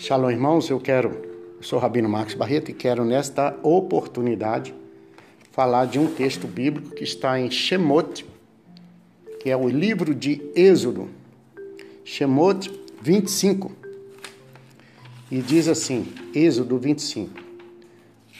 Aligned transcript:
Shalom, 0.00 0.30
irmãos. 0.30 0.70
Eu 0.70 0.80
quero, 0.80 1.10
eu 1.58 1.62
sou 1.62 1.78
Rabino 1.78 2.08
Marcos 2.08 2.32
Barreto 2.32 2.70
e 2.70 2.72
quero 2.74 3.04
nesta 3.04 3.54
oportunidade 3.62 4.74
falar 5.52 5.84
de 5.84 5.98
um 5.98 6.06
texto 6.06 6.46
bíblico 6.46 6.94
que 6.94 7.04
está 7.04 7.38
em 7.38 7.50
Shemot, 7.50 8.24
que 9.40 9.50
é 9.50 9.54
o 9.54 9.68
livro 9.68 10.14
de 10.14 10.40
Êxodo, 10.56 11.10
Shemot 12.02 12.72
25. 13.02 13.72
E 15.30 15.42
diz 15.42 15.68
assim, 15.68 16.10
Êxodo 16.34 16.78
25. 16.78 17.38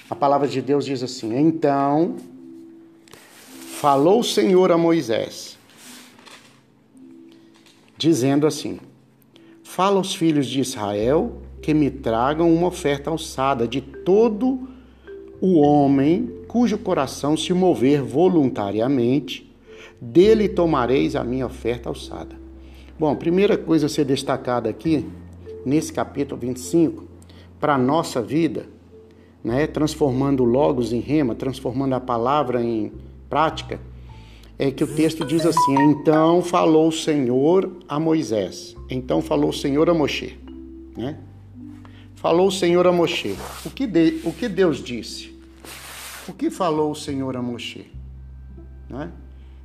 A 0.09 0.17
palavra 0.17 0.49
de 0.49 0.63
Deus 0.63 0.87
diz 0.87 1.03
assim: 1.03 1.37
Então 1.37 2.17
falou 3.79 4.21
o 4.21 4.25
Senhor 4.25 4.73
a 4.73 4.79
Moisés, 4.79 5.59
dizendo 7.99 8.47
assim: 8.47 8.81
Fala 9.63 9.99
aos 9.99 10.15
filhos 10.15 10.47
de 10.47 10.61
Israel 10.61 11.50
que 11.63 11.75
me 11.75 11.91
tragam 11.91 12.53
uma 12.53 12.69
oferta 12.69 13.11
alçada 13.11 13.67
de 13.67 13.81
todo 13.81 14.69
o 15.41 15.59
homem 15.59 16.41
cujo 16.47 16.77
coração 16.79 17.37
se 17.37 17.53
mover 17.53 18.03
voluntariamente, 18.03 19.51
dele 20.01 20.49
tomareis 20.49 21.15
a 21.15 21.23
minha 21.23 21.47
oferta 21.47 21.89
alçada. 21.89 22.35
Bom, 22.99 23.15
primeira 23.15 23.57
coisa 23.57 23.87
a 23.87 23.89
ser 23.89 24.05
destacada 24.05 24.69
aqui, 24.69 25.07
nesse 25.65 25.93
capítulo 25.93 26.41
25, 26.41 27.05
para 27.59 27.75
a 27.75 27.79
nossa 27.79 28.21
vida, 28.21 28.67
né, 29.45 29.67
transformando 29.67 30.45
logos 30.45 30.93
em 30.93 31.01
rema, 31.01 31.35
transformando 31.35 31.95
a 31.95 32.01
palavra 32.01 32.63
em 32.63 32.93
prática, 33.29 33.81
é 34.59 34.71
que 34.71 34.85
o 34.85 34.87
texto 34.87 35.25
diz 35.25 35.47
assim: 35.47 35.75
Então 35.91 36.43
falou 36.43 36.89
o 36.89 36.93
Senhor 36.93 37.71
a 37.89 37.99
Moisés. 37.99 38.77
Então 38.91 39.23
falou 39.23 39.51
o 39.51 39.55
Senhor 39.55 39.89
a 39.89 39.95
Moshe. 39.95 40.39
Né? 40.97 41.17
Falou 42.21 42.49
o 42.49 42.53
Senhor 42.53 42.87
a 42.87 42.93
Moshe. 42.93 43.35
O 43.65 43.71
que, 43.71 43.87
de, 43.87 44.21
o 44.25 44.33
que 44.35 44.47
Deus 44.47 44.85
disse? 44.85 45.35
O 46.29 46.35
que 46.35 46.51
falou 46.51 46.91
o 46.91 46.95
Senhor 46.95 47.35
a 47.35 47.41
Moshe? 47.41 47.91
Né? 48.91 49.11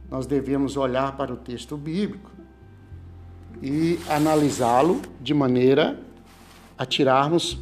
Nós 0.09 0.25
devemos 0.25 0.77
olhar 0.77 1.17
para 1.17 1.33
o 1.33 1.35
texto 1.35 1.75
bíblico 1.75 2.31
e 3.61 3.99
analisá-lo 4.07 5.01
de 5.19 5.33
maneira 5.33 5.99
a 6.77 6.85
tirarmos, 6.85 7.59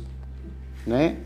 né? 0.86 1.18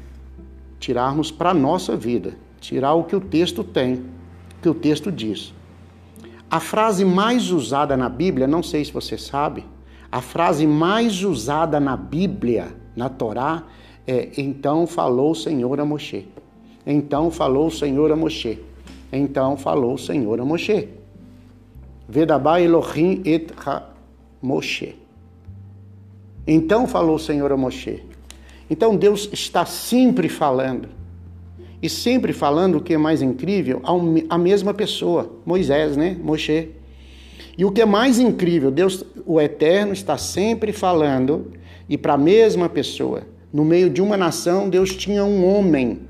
Tirarmos 0.79 1.29
para 1.29 1.49
a 1.49 1.53
nossa 1.53 1.93
vida, 1.97 2.37
tirar 2.61 2.93
o 2.93 3.03
que 3.03 3.17
o 3.17 3.19
texto 3.19 3.65
tem, 3.65 3.95
o 3.95 4.61
que 4.61 4.69
o 4.69 4.73
texto 4.73 5.11
diz. 5.11 5.53
A 6.49 6.61
frase 6.61 7.03
mais 7.03 7.51
usada 7.51 7.97
na 7.97 8.07
Bíblia, 8.07 8.47
não 8.47 8.63
sei 8.63 8.85
se 8.85 8.93
você 8.93 9.17
sabe, 9.17 9.65
a 10.09 10.21
frase 10.21 10.65
mais 10.65 11.21
usada 11.21 11.81
na 11.81 11.97
Bíblia 11.97 12.86
na 12.97 13.07
Torá 13.07 13.63
é: 14.05 14.29
Então 14.37 14.87
falou 14.87 15.31
o 15.31 15.35
Senhor 15.35 15.79
a 15.79 15.85
Moshe. 15.85 16.27
Então 16.85 17.29
falou 17.29 17.67
o 17.67 17.71
Senhor 17.71 18.11
a 18.11 18.15
Moshe. 18.15 18.59
Então 19.13 19.55
falou 19.55 19.93
o 19.93 19.97
Senhor 19.97 20.41
a 20.41 20.43
Moshe. 20.43 20.89
Vedabá 22.09 22.59
Elohim 22.59 23.21
et 23.23 23.53
ha 23.65 23.83
Moshe. 24.41 24.95
Então 26.47 26.87
falou 26.87 27.15
o 27.15 27.19
Senhor 27.19 27.51
a 27.51 27.57
Moshe. 27.57 28.03
Então 28.69 28.95
Deus 28.95 29.29
está 29.31 29.65
sempre 29.65 30.27
falando. 30.27 30.89
E 31.79 31.87
sempre 31.87 32.33
falando 32.33 32.79
o 32.79 32.81
que 32.81 32.95
é 32.95 32.97
mais 32.97 33.21
incrível, 33.21 33.83
a 34.29 34.37
mesma 34.37 34.73
pessoa, 34.73 35.31
Moisés, 35.45 35.95
né? 35.95 36.17
Moshe. 36.19 36.71
E 37.55 37.63
o 37.63 37.71
que 37.71 37.81
é 37.81 37.85
mais 37.85 38.17
incrível, 38.17 38.71
Deus, 38.71 39.05
o 39.27 39.39
Eterno, 39.39 39.93
está 39.93 40.17
sempre 40.17 40.73
falando 40.73 41.51
e 41.89 41.97
para 41.97 42.13
a 42.13 42.17
mesma 42.17 42.67
pessoa. 42.67 43.23
No 43.51 43.63
meio 43.63 43.89
de 43.89 44.01
uma 44.01 44.17
nação, 44.17 44.69
Deus 44.69 44.95
tinha 44.95 45.23
um 45.23 45.45
homem 45.45 46.01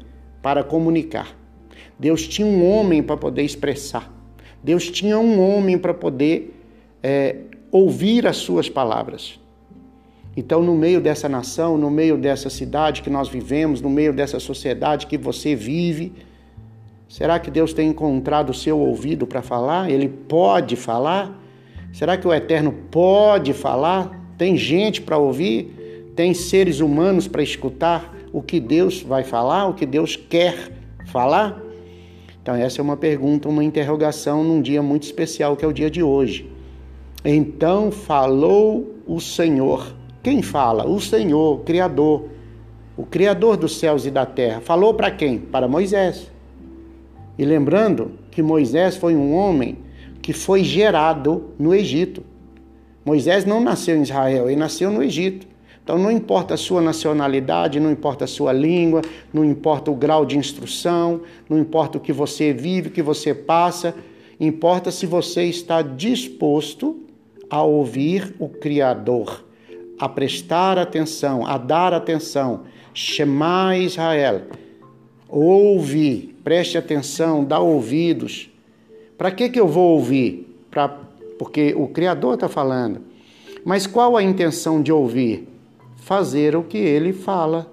para 0.42 0.64
comunicar. 0.64 1.36
Deus 2.00 2.28
tinha 2.28 2.48
um 2.48 2.68
homem 2.68 3.02
para 3.02 3.18
poder 3.18 3.44
expressar. 3.44 4.12
Deus 4.64 4.90
tinha 4.90 5.18
um 5.18 5.40
homem 5.40 5.78
para 5.78 5.94
poder 5.94 6.54
é, 7.02 7.36
ouvir 7.72 8.28
as 8.28 8.38
suas 8.38 8.70
palavras. 8.70 9.40
Então, 10.36 10.62
no 10.62 10.76
meio 10.76 11.02
dessa 11.02 11.28
nação, 11.28 11.78
no 11.78 11.90
meio 11.90 12.18
dessa 12.18 12.50
cidade 12.50 13.02
que 13.02 13.10
nós 13.10 13.28
vivemos, 13.28 13.82
no 13.82 13.90
meio 13.90 14.14
dessa 14.14 14.40
sociedade 14.40 15.08
que 15.08 15.18
você 15.18 15.56
vive, 15.56 16.14
será 17.08 17.40
que 17.40 17.50
Deus 17.50 17.74
tem 17.74 17.90
encontrado 17.90 18.52
o 18.52 18.54
seu 18.54 18.80
ouvido 18.80 19.26
para 19.26 19.42
falar? 19.42 19.90
Ele 19.90 20.08
pode 20.08 20.76
falar? 20.76 21.42
Será 21.92 22.18
que 22.18 22.28
o 22.28 22.34
Eterno 22.34 22.72
pode 22.92 23.54
falar? 23.54 24.27
Tem 24.38 24.56
gente 24.56 25.02
para 25.02 25.18
ouvir, 25.18 26.12
tem 26.16 26.34
seres 26.34 26.80
humanos 26.80 27.28
para 27.28 27.42
escutar 27.42 28.16
o 28.32 28.42
que 28.42 28.60
Deus 28.60 29.02
vai 29.02 29.24
falar, 29.24 29.68
o 29.68 29.74
que 29.74 29.86
Deus 29.86 30.16
quer 30.16 30.72
falar? 31.06 31.62
Então, 32.42 32.56
essa 32.56 32.80
é 32.80 32.84
uma 32.84 32.96
pergunta, 32.96 33.50
uma 33.50 33.64
interrogação 33.64 34.44
num 34.44 34.62
dia 34.62 34.82
muito 34.82 35.04
especial 35.04 35.56
que 35.58 35.66
é 35.66 35.68
o 35.68 35.74
dia 35.74 35.90
de 35.90 36.02
hoje. 36.02 36.50
Então 37.26 37.92
falou 37.92 38.96
o 39.06 39.20
Senhor. 39.20 39.94
Quem 40.24 40.42
fala? 40.42 40.88
O 40.88 41.00
Senhor, 41.00 41.56
o 41.56 41.58
Criador, 41.60 42.30
o 42.96 43.06
Criador 43.06 43.58
dos 43.58 43.78
céus 43.78 44.06
e 44.06 44.12
da 44.12 44.26
terra. 44.26 44.62
Falou 44.62 44.94
para 44.94 45.12
quem? 45.12 45.38
Para 45.38 45.68
Moisés. 45.68 46.32
E 47.38 47.44
lembrando 47.44 48.12
que 48.32 48.42
Moisés 48.42 48.96
foi 48.96 49.16
um 49.16 49.34
homem 49.34 49.78
que 50.22 50.32
foi 50.32 50.64
gerado 50.64 51.50
no 51.60 51.74
Egito. 51.74 52.24
Moisés 53.08 53.46
não 53.46 53.62
nasceu 53.62 53.96
em 53.96 54.02
Israel, 54.02 54.50
ele 54.50 54.60
nasceu 54.60 54.92
no 54.92 55.02
Egito. 55.02 55.48
Então 55.82 55.98
não 55.98 56.12
importa 56.12 56.56
a 56.56 56.58
sua 56.58 56.82
nacionalidade, 56.82 57.80
não 57.80 57.90
importa 57.90 58.26
a 58.26 58.28
sua 58.28 58.52
língua, 58.52 59.02
não 59.34 59.46
importa 59.46 59.90
o 59.90 59.96
grau 59.96 60.26
de 60.26 60.38
instrução, 60.38 61.22
não 61.50 61.58
importa 61.58 61.98
o 61.98 62.02
que 62.02 62.12
você 62.12 62.52
vive, 62.52 62.90
o 62.90 62.92
que 62.92 63.02
você 63.02 63.34
passa, 63.34 63.96
importa 64.38 64.92
se 64.92 65.06
você 65.06 65.46
está 65.46 65.82
disposto 65.82 67.02
a 67.50 67.64
ouvir 67.64 68.36
o 68.40 68.50
Criador, 68.50 69.46
a 69.98 70.10
prestar 70.10 70.78
atenção, 70.78 71.48
a 71.48 71.58
dar 71.58 71.94
atenção. 71.94 72.64
Shema 72.94 73.78
Israel. 73.78 74.42
Ouve, 75.30 76.36
preste 76.44 76.78
atenção, 76.78 77.46
dá 77.46 77.58
ouvidos. 77.58 78.50
Para 79.18 79.32
que, 79.32 79.48
que 79.48 79.60
eu 79.62 79.68
vou 79.70 79.94
ouvir? 79.94 80.46
Para 80.70 81.07
porque 81.38 81.74
o 81.78 81.88
Criador 81.88 82.36
está 82.36 82.48
falando. 82.48 83.02
Mas 83.64 83.86
qual 83.86 84.16
a 84.16 84.24
intenção 84.24 84.82
de 84.82 84.92
ouvir? 84.92 85.48
Fazer 85.96 86.56
o 86.56 86.64
que 86.64 86.78
ele 86.78 87.14
fala. 87.14 87.72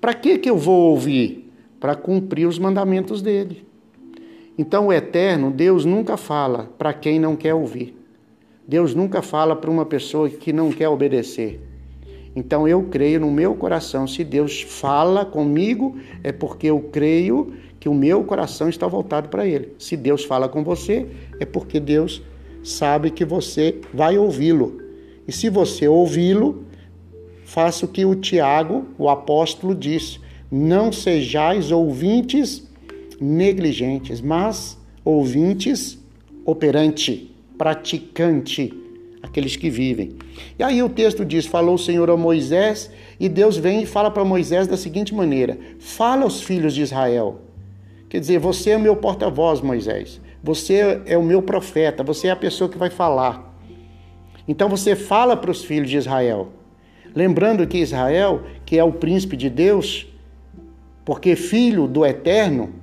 Para 0.00 0.14
que, 0.14 0.38
que 0.38 0.48
eu 0.48 0.56
vou 0.56 0.90
ouvir? 0.90 1.52
Para 1.80 1.94
cumprir 1.94 2.46
os 2.46 2.58
mandamentos 2.58 3.20
dele. 3.20 3.66
Então, 4.56 4.86
o 4.86 4.92
eterno, 4.92 5.50
Deus 5.50 5.84
nunca 5.84 6.16
fala 6.16 6.70
para 6.78 6.92
quem 6.92 7.18
não 7.18 7.34
quer 7.34 7.54
ouvir. 7.54 7.96
Deus 8.66 8.94
nunca 8.94 9.20
fala 9.20 9.54
para 9.54 9.70
uma 9.70 9.84
pessoa 9.84 10.28
que 10.30 10.52
não 10.52 10.70
quer 10.70 10.88
obedecer. 10.88 11.60
Então 12.36 12.66
eu 12.66 12.82
creio 12.84 13.20
no 13.20 13.30
meu 13.30 13.54
coração, 13.54 14.06
se 14.06 14.24
Deus 14.24 14.62
fala 14.62 15.24
comigo, 15.24 15.96
é 16.22 16.32
porque 16.32 16.66
eu 16.66 16.80
creio 16.80 17.52
que 17.78 17.88
o 17.88 17.94
meu 17.94 18.24
coração 18.24 18.68
está 18.68 18.86
voltado 18.86 19.28
para 19.28 19.46
Ele. 19.46 19.72
Se 19.78 19.96
Deus 19.96 20.24
fala 20.24 20.48
com 20.48 20.64
você, 20.64 21.06
é 21.38 21.44
porque 21.44 21.78
Deus 21.78 22.22
sabe 22.64 23.10
que 23.10 23.24
você 23.24 23.76
vai 23.92 24.18
ouvi-lo. 24.18 24.82
E 25.28 25.32
se 25.32 25.48
você 25.48 25.86
ouvi-lo, 25.86 26.64
faça 27.44 27.84
o 27.84 27.88
que 27.88 28.04
o 28.04 28.16
Tiago, 28.16 28.86
o 28.98 29.08
apóstolo, 29.08 29.74
disse: 29.74 30.18
não 30.50 30.90
sejais 30.90 31.70
ouvintes 31.70 32.66
negligentes, 33.20 34.20
mas 34.20 34.78
ouvintes 35.04 35.98
operante, 36.44 37.34
praticante, 37.56 38.72
aqueles 39.22 39.56
que 39.56 39.70
vivem. 39.70 40.12
E 40.58 40.62
aí 40.62 40.82
o 40.82 40.88
texto 40.88 41.24
diz: 41.24 41.46
falou 41.46 41.74
o 41.74 41.78
Senhor 41.78 42.08
a 42.10 42.16
Moisés, 42.16 42.90
e 43.18 43.28
Deus 43.28 43.56
vem 43.56 43.82
e 43.82 43.86
fala 43.86 44.10
para 44.10 44.24
Moisés 44.24 44.66
da 44.66 44.76
seguinte 44.76 45.14
maneira: 45.14 45.58
fala 45.78 46.22
aos 46.22 46.42
filhos 46.42 46.74
de 46.74 46.82
Israel. 46.82 47.40
Quer 48.14 48.20
dizer, 48.20 48.38
você 48.38 48.70
é 48.70 48.78
meu 48.78 48.94
porta-voz, 48.94 49.60
Moisés. 49.60 50.20
Você 50.40 51.02
é 51.04 51.18
o 51.18 51.22
meu 51.24 51.42
profeta, 51.42 52.04
você 52.04 52.28
é 52.28 52.30
a 52.30 52.36
pessoa 52.36 52.70
que 52.70 52.78
vai 52.78 52.88
falar. 52.88 53.52
Então 54.46 54.68
você 54.68 54.94
fala 54.94 55.36
para 55.36 55.50
os 55.50 55.64
filhos 55.64 55.90
de 55.90 55.96
Israel. 55.96 56.52
Lembrando 57.12 57.66
que 57.66 57.76
Israel, 57.76 58.42
que 58.64 58.78
é 58.78 58.84
o 58.84 58.92
príncipe 58.92 59.36
de 59.36 59.50
Deus, 59.50 60.06
porque 61.04 61.34
filho 61.34 61.88
do 61.88 62.06
eterno, 62.06 62.74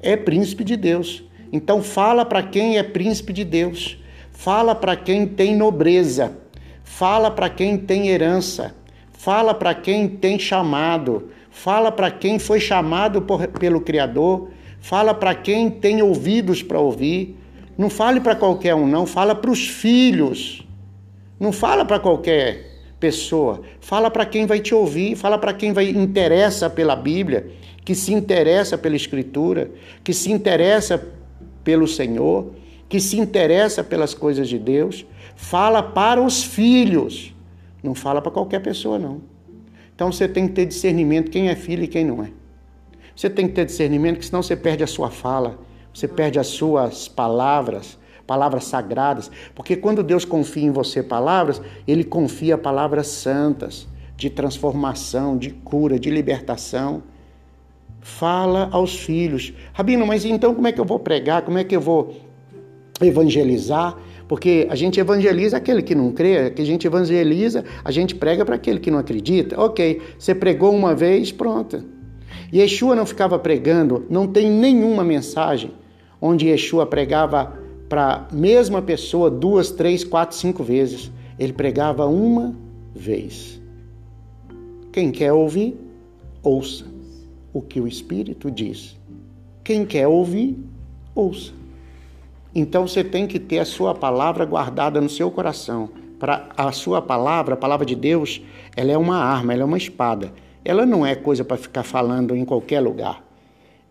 é 0.00 0.16
príncipe 0.16 0.64
de 0.64 0.76
Deus. 0.76 1.22
Então 1.52 1.80
fala 1.80 2.24
para 2.24 2.42
quem 2.42 2.76
é 2.76 2.82
príncipe 2.82 3.32
de 3.32 3.44
Deus. 3.44 4.02
Fala 4.32 4.74
para 4.74 4.96
quem 4.96 5.28
tem 5.28 5.54
nobreza. 5.54 6.36
Fala 6.82 7.30
para 7.30 7.48
quem 7.48 7.78
tem 7.78 8.08
herança. 8.08 8.74
Fala 9.12 9.54
para 9.54 9.72
quem 9.76 10.08
tem 10.08 10.40
chamado. 10.40 11.30
Fala 11.54 11.92
para 11.92 12.10
quem 12.10 12.36
foi 12.40 12.58
chamado 12.58 13.22
por, 13.22 13.46
pelo 13.46 13.80
Criador. 13.80 14.48
Fala 14.80 15.14
para 15.14 15.36
quem 15.36 15.70
tem 15.70 16.02
ouvidos 16.02 16.64
para 16.64 16.80
ouvir. 16.80 17.38
Não 17.78 17.88
fale 17.88 18.20
para 18.20 18.34
qualquer 18.34 18.74
um, 18.74 18.88
não. 18.88 19.06
Fala 19.06 19.36
para 19.36 19.52
os 19.52 19.68
filhos. 19.68 20.66
Não 21.38 21.52
fala 21.52 21.84
para 21.84 22.00
qualquer 22.00 22.72
pessoa. 22.98 23.62
Fala 23.80 24.10
para 24.10 24.26
quem 24.26 24.46
vai 24.46 24.58
te 24.58 24.74
ouvir, 24.74 25.14
fala 25.14 25.38
para 25.38 25.54
quem 25.54 25.72
vai 25.72 25.88
interessa 25.88 26.68
pela 26.68 26.96
Bíblia, 26.96 27.46
que 27.84 27.94
se 27.94 28.12
interessa 28.12 28.76
pela 28.76 28.96
Escritura, 28.96 29.70
que 30.02 30.12
se 30.12 30.32
interessa 30.32 31.06
pelo 31.62 31.86
Senhor, 31.86 32.50
que 32.88 32.98
se 32.98 33.16
interessa 33.18 33.84
pelas 33.84 34.12
coisas 34.12 34.48
de 34.48 34.58
Deus. 34.58 35.06
Fala 35.36 35.82
para 35.84 36.20
os 36.20 36.42
filhos, 36.42 37.32
não 37.80 37.94
fala 37.94 38.20
para 38.20 38.32
qualquer 38.32 38.60
pessoa, 38.60 38.98
não. 38.98 39.33
Então 39.94 40.10
você 40.10 40.26
tem 40.26 40.48
que 40.48 40.54
ter 40.54 40.66
discernimento 40.66 41.30
quem 41.30 41.48
é 41.48 41.54
filho 41.54 41.84
e 41.84 41.88
quem 41.88 42.04
não 42.04 42.22
é. 42.22 42.30
Você 43.14 43.30
tem 43.30 43.46
que 43.46 43.54
ter 43.54 43.64
discernimento, 43.64 44.18
que 44.18 44.26
senão 44.26 44.42
você 44.42 44.56
perde 44.56 44.82
a 44.82 44.86
sua 44.86 45.08
fala, 45.08 45.58
você 45.92 46.08
perde 46.08 46.38
as 46.38 46.48
suas 46.48 47.06
palavras, 47.06 47.96
palavras 48.26 48.64
sagradas. 48.64 49.30
Porque 49.54 49.76
quando 49.76 50.02
Deus 50.02 50.24
confia 50.24 50.64
em 50.64 50.72
você 50.72 51.02
palavras, 51.02 51.62
Ele 51.86 52.02
confia 52.02 52.58
palavras 52.58 53.06
santas, 53.06 53.86
de 54.16 54.30
transformação, 54.30 55.36
de 55.36 55.50
cura, 55.50 55.98
de 55.98 56.10
libertação. 56.10 57.02
Fala 58.00 58.68
aos 58.72 58.96
filhos. 58.96 59.52
Rabino, 59.72 60.06
mas 60.06 60.24
então 60.24 60.54
como 60.54 60.66
é 60.66 60.72
que 60.72 60.80
eu 60.80 60.84
vou 60.84 60.98
pregar? 60.98 61.42
Como 61.42 61.58
é 61.58 61.64
que 61.64 61.74
eu 61.74 61.80
vou 61.80 62.14
evangelizar? 63.00 63.96
Porque 64.26 64.66
a 64.70 64.74
gente 64.74 64.98
evangeliza 64.98 65.56
aquele 65.56 65.82
que 65.82 65.94
não 65.94 66.10
crê, 66.10 66.50
que 66.50 66.62
a 66.62 66.64
gente 66.64 66.86
evangeliza, 66.86 67.64
a 67.84 67.90
gente 67.90 68.14
prega 68.14 68.44
para 68.44 68.54
aquele 68.54 68.80
que 68.80 68.90
não 68.90 68.98
acredita. 68.98 69.60
Ok, 69.60 70.00
você 70.18 70.34
pregou 70.34 70.74
uma 70.74 70.94
vez, 70.94 71.30
pronto. 71.30 71.84
Yeshua 72.52 72.94
não 72.94 73.04
ficava 73.04 73.38
pregando, 73.38 74.06
não 74.08 74.26
tem 74.26 74.50
nenhuma 74.50 75.04
mensagem 75.04 75.72
onde 76.20 76.48
Yeshua 76.48 76.86
pregava 76.86 77.58
para 77.88 78.26
a 78.30 78.34
mesma 78.34 78.80
pessoa 78.80 79.30
duas, 79.30 79.70
três, 79.70 80.02
quatro, 80.02 80.36
cinco 80.36 80.64
vezes. 80.64 81.10
Ele 81.38 81.52
pregava 81.52 82.06
uma 82.06 82.54
vez. 82.94 83.60
Quem 84.90 85.10
quer 85.10 85.32
ouvir, 85.32 85.76
ouça 86.42 86.86
o 87.52 87.60
que 87.60 87.80
o 87.80 87.86
Espírito 87.86 88.50
diz. 88.50 88.98
Quem 89.62 89.84
quer 89.84 90.08
ouvir, 90.08 90.56
ouça. 91.14 91.52
Então 92.54 92.86
você 92.86 93.02
tem 93.02 93.26
que 93.26 93.38
ter 93.38 93.58
a 93.58 93.64
sua 93.64 93.94
palavra 93.94 94.44
guardada 94.44 95.00
no 95.00 95.08
seu 95.08 95.30
coração. 95.30 95.90
Para 96.18 96.48
a 96.56 96.70
sua 96.70 97.02
palavra, 97.02 97.54
a 97.54 97.56
palavra 97.56 97.84
de 97.84 97.96
Deus, 97.96 98.40
ela 98.76 98.92
é 98.92 98.96
uma 98.96 99.16
arma, 99.16 99.52
ela 99.52 99.62
é 99.62 99.64
uma 99.64 99.76
espada. 99.76 100.32
Ela 100.64 100.86
não 100.86 101.04
é 101.04 101.14
coisa 101.14 101.44
para 101.44 101.56
ficar 101.56 101.82
falando 101.82 102.36
em 102.36 102.44
qualquer 102.44 102.80
lugar. 102.80 103.22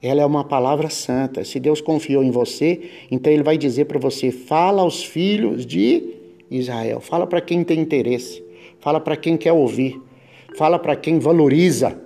Ela 0.01 0.21
é 0.21 0.25
uma 0.25 0.43
palavra 0.43 0.89
santa. 0.89 1.43
Se 1.43 1.59
Deus 1.59 1.81
confiou 1.81 2.23
em 2.23 2.31
você, 2.31 2.89
então 3.11 3.31
ele 3.31 3.43
vai 3.43 3.57
dizer 3.57 3.85
para 3.85 3.99
você: 3.99 4.31
fala 4.31 4.81
aos 4.81 5.03
filhos 5.03 5.65
de 5.65 6.15
Israel. 6.49 6.99
Fala 6.99 7.27
para 7.27 7.41
quem 7.41 7.63
tem 7.63 7.79
interesse. 7.79 8.43
Fala 8.79 8.99
para 8.99 9.15
quem 9.15 9.37
quer 9.37 9.53
ouvir. 9.53 10.01
Fala 10.57 10.79
para 10.79 10.95
quem 10.95 11.19
valoriza. 11.19 11.99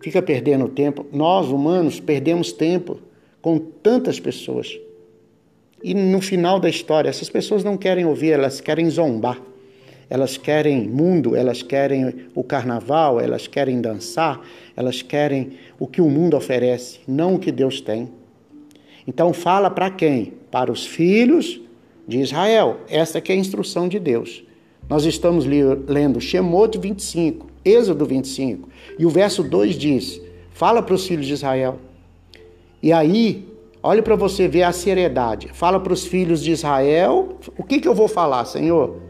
Fica 0.00 0.22
perdendo 0.22 0.68
tempo. 0.68 1.06
Nós, 1.12 1.48
humanos, 1.48 2.00
perdemos 2.00 2.52
tempo 2.52 2.98
com 3.40 3.58
tantas 3.58 4.18
pessoas. 4.18 4.78
E 5.82 5.94
no 5.94 6.20
final 6.20 6.60
da 6.60 6.68
história, 6.68 7.08
essas 7.08 7.28
pessoas 7.28 7.64
não 7.64 7.76
querem 7.76 8.04
ouvir, 8.04 8.30
elas 8.30 8.60
querem 8.60 8.88
zombar. 8.88 9.40
Elas 10.08 10.36
querem 10.36 10.86
mundo, 10.88 11.34
elas 11.34 11.62
querem 11.62 12.26
o 12.34 12.44
carnaval, 12.44 13.18
elas 13.18 13.46
querem 13.46 13.80
dançar, 13.80 14.40
elas 14.76 15.00
querem 15.00 15.52
o 15.78 15.86
que 15.86 16.02
o 16.02 16.08
mundo 16.08 16.36
oferece, 16.36 17.00
não 17.08 17.34
o 17.34 17.38
que 17.38 17.50
Deus 17.50 17.80
tem. 17.80 18.10
Então 19.06 19.32
fala 19.32 19.70
para 19.70 19.90
quem? 19.90 20.34
Para 20.50 20.70
os 20.70 20.84
filhos 20.84 21.60
de 22.06 22.18
Israel. 22.18 22.80
Essa 22.88 23.20
que 23.20 23.32
é 23.32 23.34
a 23.34 23.38
instrução 23.38 23.88
de 23.88 23.98
Deus. 23.98 24.44
Nós 24.88 25.04
estamos 25.06 25.46
lendo 25.46 26.20
Shemot 26.20 26.78
25, 26.78 27.46
Êxodo 27.64 28.04
25, 28.04 28.68
e 28.98 29.06
o 29.06 29.10
verso 29.10 29.42
2 29.42 29.76
diz: 29.76 30.20
Fala 30.50 30.82
para 30.82 30.94
os 30.94 31.06
filhos 31.06 31.26
de 31.26 31.32
Israel. 31.32 31.78
E 32.82 32.92
aí 32.92 33.48
Olhe 33.82 34.00
para 34.00 34.14
você 34.14 34.46
ver 34.46 34.62
a 34.62 34.72
seriedade. 34.72 35.48
Fala 35.52 35.80
para 35.80 35.92
os 35.92 36.04
filhos 36.04 36.42
de 36.42 36.52
Israel: 36.52 37.36
o 37.56 37.64
que, 37.64 37.80
que 37.80 37.88
eu 37.88 37.94
vou 37.94 38.06
falar, 38.06 38.44
Senhor? 38.44 39.00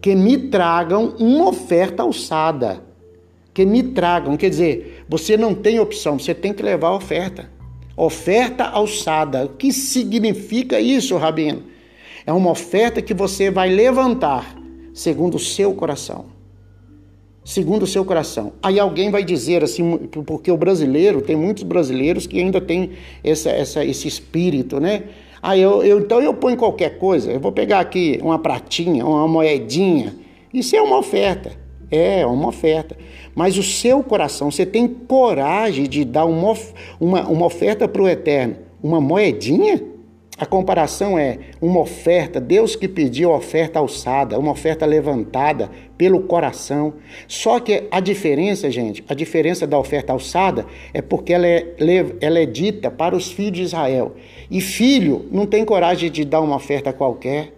Que 0.00 0.14
me 0.14 0.36
tragam 0.36 1.14
uma 1.18 1.48
oferta 1.48 2.02
alçada. 2.02 2.82
Que 3.52 3.64
me 3.64 3.82
tragam, 3.82 4.36
quer 4.36 4.48
dizer, 4.48 5.04
você 5.08 5.36
não 5.36 5.54
tem 5.54 5.80
opção, 5.80 6.18
você 6.18 6.34
tem 6.34 6.52
que 6.52 6.62
levar 6.62 6.88
a 6.88 6.96
oferta. 6.96 7.50
Oferta 7.96 8.64
alçada. 8.64 9.44
O 9.44 9.48
que 9.50 9.72
significa 9.72 10.80
isso, 10.80 11.16
Rabino? 11.16 11.64
É 12.26 12.32
uma 12.32 12.50
oferta 12.50 13.02
que 13.02 13.12
você 13.12 13.50
vai 13.50 13.68
levantar 13.68 14.56
segundo 14.94 15.34
o 15.36 15.40
seu 15.40 15.74
coração 15.74 16.39
segundo 17.50 17.82
o 17.82 17.86
seu 17.86 18.04
coração. 18.04 18.52
Aí 18.62 18.78
alguém 18.78 19.10
vai 19.10 19.24
dizer 19.24 19.64
assim, 19.64 19.98
porque 20.24 20.52
o 20.52 20.56
brasileiro, 20.56 21.20
tem 21.20 21.34
muitos 21.34 21.64
brasileiros 21.64 22.24
que 22.24 22.38
ainda 22.38 22.60
tem 22.60 22.90
essa, 23.24 23.50
essa, 23.50 23.84
esse 23.84 24.06
espírito, 24.06 24.78
né? 24.78 25.02
Aí 25.42 25.60
eu, 25.60 25.82
eu, 25.82 25.98
então 25.98 26.22
eu 26.22 26.32
ponho 26.32 26.56
qualquer 26.56 26.98
coisa, 26.98 27.32
eu 27.32 27.40
vou 27.40 27.50
pegar 27.50 27.80
aqui 27.80 28.20
uma 28.22 28.38
pratinha, 28.38 29.04
uma 29.04 29.26
moedinha, 29.26 30.14
isso 30.54 30.76
é 30.76 30.80
uma 30.80 30.96
oferta, 30.96 31.50
é 31.90 32.24
uma 32.24 32.48
oferta. 32.48 32.96
Mas 33.34 33.58
o 33.58 33.64
seu 33.64 34.00
coração, 34.00 34.48
você 34.48 34.64
tem 34.64 34.86
coragem 34.86 35.88
de 35.88 36.04
dar 36.04 36.26
uma, 36.26 36.54
uma, 37.00 37.28
uma 37.28 37.46
oferta 37.46 37.88
para 37.88 38.02
o 38.02 38.08
Eterno, 38.08 38.58
uma 38.80 39.00
moedinha? 39.00 39.82
A 40.40 40.46
comparação 40.46 41.18
é 41.18 41.38
uma 41.60 41.80
oferta, 41.80 42.40
Deus 42.40 42.74
que 42.74 42.88
pediu 42.88 43.30
a 43.30 43.36
oferta 43.36 43.78
alçada, 43.78 44.38
uma 44.38 44.52
oferta 44.52 44.86
levantada 44.86 45.70
pelo 45.98 46.22
coração. 46.22 46.94
Só 47.28 47.60
que 47.60 47.86
a 47.90 48.00
diferença, 48.00 48.70
gente, 48.70 49.04
a 49.06 49.12
diferença 49.12 49.66
da 49.66 49.78
oferta 49.78 50.14
alçada 50.14 50.64
é 50.94 51.02
porque 51.02 51.34
ela 51.34 51.46
é, 51.46 51.74
ela 52.22 52.38
é 52.38 52.46
dita 52.46 52.90
para 52.90 53.14
os 53.14 53.30
filhos 53.30 53.52
de 53.52 53.62
Israel. 53.64 54.16
E 54.50 54.62
filho 54.62 55.26
não 55.30 55.44
tem 55.44 55.62
coragem 55.62 56.10
de 56.10 56.24
dar 56.24 56.40
uma 56.40 56.56
oferta 56.56 56.90
qualquer 56.90 57.52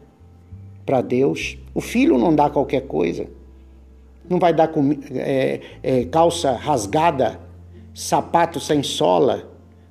para 0.85 1.01
Deus. 1.01 1.57
O 1.73 1.81
filho 1.81 2.19
não 2.19 2.35
dá 2.35 2.51
qualquer 2.51 2.81
coisa. 2.81 3.29
Não 4.29 4.41
vai 4.41 4.53
dar 4.53 4.69
é, 5.15 5.61
é, 5.85 6.05
calça 6.07 6.51
rasgada, 6.51 7.39
sapato 7.95 8.59
sem 8.59 8.83
sola, 8.83 9.49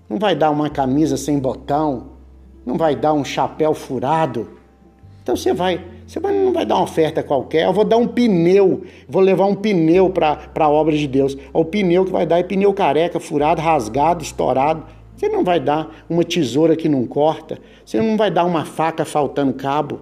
não 0.10 0.20
vai 0.20 0.36
dar 0.36 0.52
uma 0.52 0.70
camisa 0.70 1.16
sem 1.16 1.40
botão 1.40 2.11
não 2.66 2.78
vai 2.78 2.96
dar 2.96 3.14
um 3.14 3.24
chapéu 3.24 3.74
furado. 3.74 4.50
Então 5.24 5.36
você 5.36 5.54
vai, 5.54 5.84
você 6.06 6.20
não 6.20 6.52
vai 6.52 6.66
dar 6.66 6.76
uma 6.76 6.84
oferta 6.84 7.22
qualquer, 7.22 7.66
eu 7.66 7.74
vou 7.74 7.84
dar 7.84 7.98
um 7.98 8.08
pneu, 8.08 8.84
vou 9.08 9.22
levar 9.22 9.46
um 9.46 9.56
pneu 9.56 10.10
para 10.10 10.40
a 10.56 10.70
obra 10.70 10.96
de 10.96 11.08
Deus. 11.08 11.38
O 11.54 11.64
pneu 11.64 12.06
que 12.06 12.12
vai 12.12 12.26
dar 12.26 12.40
é 12.40 12.44
pneu 12.44 12.74
careca, 12.74 13.20
furado, 13.20 13.62
rasgado, 13.62 14.24
estourado. 14.24 14.84
Você 15.16 15.30
não 15.30 15.44
vai 15.44 15.60
dar 15.60 16.04
uma 16.10 16.24
tesoura 16.24 16.76
que 16.76 16.90
não 16.90 17.06
corta, 17.06 17.60
você 17.86 18.02
não 18.02 18.18
vai 18.18 18.32
dar 18.32 18.44
uma 18.44 18.66
faca 18.66 19.06
faltando 19.06 19.54
cabo. 19.54 20.02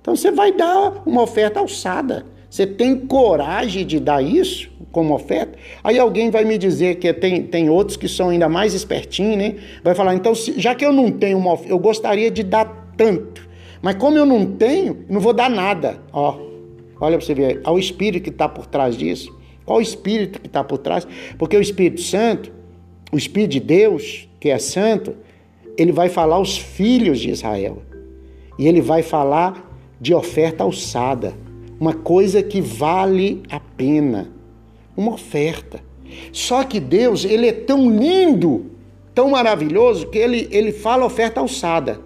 Então 0.00 0.16
você 0.16 0.32
vai 0.32 0.50
dar 0.50 1.02
uma 1.06 1.22
oferta 1.22 1.60
alçada. 1.60 2.26
Você 2.50 2.66
tem 2.66 2.96
coragem 2.96 3.84
de 3.84 4.00
dar 4.00 4.22
isso 4.22 4.70
como 4.90 5.14
oferta? 5.14 5.58
Aí 5.84 5.98
alguém 5.98 6.30
vai 6.30 6.44
me 6.44 6.56
dizer 6.56 6.96
que 6.96 7.12
tem, 7.12 7.42
tem 7.42 7.68
outros 7.68 7.96
que 7.96 8.08
são 8.08 8.30
ainda 8.30 8.48
mais 8.48 8.72
espertinhos, 8.72 9.36
né? 9.36 9.56
Vai 9.84 9.94
falar, 9.94 10.14
então, 10.14 10.32
já 10.34 10.74
que 10.74 10.84
eu 10.84 10.92
não 10.92 11.10
tenho 11.10 11.36
uma 11.36 11.52
oferta, 11.52 11.72
eu 11.72 11.78
gostaria 11.78 12.30
de 12.30 12.42
dar 12.42 12.64
tanto. 12.96 13.46
Mas 13.82 13.96
como 13.96 14.16
eu 14.16 14.24
não 14.24 14.46
tenho, 14.46 15.04
não 15.08 15.20
vou 15.20 15.34
dar 15.34 15.50
nada. 15.50 15.98
Ó, 16.10 16.38
olha 17.00 17.18
para 17.18 17.26
você 17.26 17.34
ver, 17.34 17.60
ao 17.64 17.78
Espírito 17.78 18.24
que 18.24 18.30
está 18.30 18.48
por 18.48 18.66
trás 18.66 18.96
disso. 18.96 19.36
Qual 19.64 19.78
o 19.78 19.82
Espírito 19.82 20.40
que 20.40 20.46
está 20.46 20.64
por 20.64 20.78
trás? 20.78 21.06
Porque 21.36 21.54
o 21.54 21.60
Espírito 21.60 22.00
Santo, 22.00 22.50
o 23.12 23.18
Espírito 23.18 23.50
de 23.50 23.60
Deus, 23.60 24.26
que 24.40 24.48
é 24.48 24.58
santo, 24.58 25.14
ele 25.76 25.92
vai 25.92 26.08
falar 26.08 26.36
aos 26.36 26.56
filhos 26.56 27.20
de 27.20 27.30
Israel. 27.30 27.82
E 28.58 28.66
ele 28.66 28.80
vai 28.80 29.02
falar 29.02 29.70
de 30.00 30.14
oferta 30.14 30.64
alçada 30.64 31.34
uma 31.80 31.94
coisa 31.94 32.42
que 32.42 32.60
vale 32.60 33.42
a 33.50 33.60
pena, 33.60 34.30
uma 34.96 35.14
oferta. 35.14 35.80
Só 36.32 36.64
que 36.64 36.80
Deus, 36.80 37.24
ele 37.24 37.46
é 37.46 37.52
tão 37.52 37.90
lindo, 37.90 38.66
tão 39.14 39.30
maravilhoso, 39.30 40.08
que 40.08 40.18
ele, 40.18 40.48
ele 40.50 40.72
fala 40.72 41.04
oferta 41.04 41.40
alçada. 41.40 42.00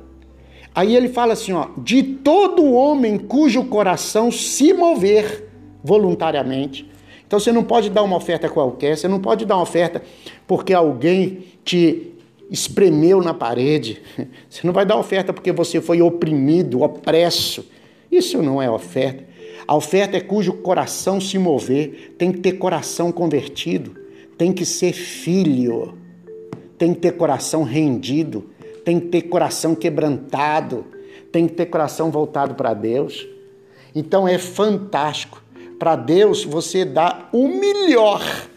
Aí 0.75 0.97
ele 0.97 1.09
fala 1.09 1.35
assim, 1.35 1.52
ó, 1.52 1.69
de 1.79 2.02
todo 2.02 2.73
homem 2.73 3.19
cujo 3.19 3.64
coração 3.64 4.31
se 4.31 4.73
mover 4.73 5.49
voluntariamente. 5.85 6.88
Então 7.26 7.38
você 7.38 7.52
não 7.52 7.62
pode 7.62 7.91
dar 7.91 8.02
uma 8.02 8.17
oferta 8.17 8.49
qualquer, 8.49 8.97
você 8.97 9.09
não 9.09 9.21
pode 9.21 9.45
dar 9.45 9.57
uma 9.57 9.62
oferta 9.62 10.02
porque 10.47 10.73
alguém 10.73 11.45
te 11.64 12.12
espremeu 12.50 13.23
na 13.23 13.33
parede. 13.33 14.02
Você 14.50 14.67
não 14.67 14.75
vai 14.75 14.85
dar 14.85 14.99
oferta 14.99 15.33
porque 15.33 15.50
você 15.50 15.81
foi 15.81 16.02
oprimido, 16.02 16.83
opresso. 16.83 17.67
Isso 18.11 18.43
não 18.43 18.61
é 18.61 18.71
oferta. 18.71 19.25
A 19.66 19.76
oferta 19.76 20.16
é 20.16 20.21
cujo 20.21 20.54
coração 20.54 21.21
se 21.21 21.38
mover, 21.38 22.14
tem 22.19 22.33
que 22.33 22.40
ter 22.40 22.52
coração 22.52 23.12
convertido, 23.12 23.97
tem 24.37 24.52
que 24.52 24.64
ser 24.64 24.92
filho, 24.92 25.97
tem 26.76 26.92
que 26.92 27.00
ter 27.00 27.12
coração 27.12 27.62
rendido, 27.62 28.50
tem 28.85 28.99
que 28.99 29.07
ter 29.07 29.23
coração 29.23 29.75
quebrantado, 29.75 30.85
tem 31.31 31.47
que 31.47 31.54
ter 31.54 31.66
coração 31.66 32.11
voltado 32.11 32.54
para 32.54 32.75
Deus. 32.75 33.26
Então 33.95 34.26
é 34.26 34.38
fantástico, 34.38 35.42
para 35.78 35.95
Deus 35.97 36.45
você 36.45 36.85
dá 36.85 37.28
o 37.33 37.47
melhor. 37.47 38.49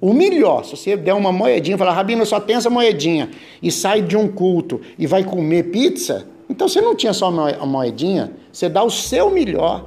O 0.00 0.14
melhor, 0.14 0.64
se 0.64 0.76
você 0.76 0.96
der 0.96 1.12
uma 1.12 1.30
moedinha, 1.30 1.76
falar, 1.76 1.92
Rabino, 1.92 2.24
só 2.24 2.40
tem 2.40 2.56
essa 2.56 2.70
moedinha, 2.70 3.30
e 3.62 3.70
sai 3.70 4.00
de 4.00 4.16
um 4.16 4.28
culto 4.28 4.80
e 4.98 5.06
vai 5.06 5.22
comer 5.22 5.64
pizza, 5.64 6.26
então 6.50 6.66
você 6.66 6.80
não 6.80 6.96
tinha 6.96 7.12
só 7.12 7.28
a 7.28 7.64
moedinha, 7.64 8.32
você 8.52 8.68
dá 8.68 8.82
o 8.82 8.90
seu 8.90 9.30
melhor. 9.30 9.86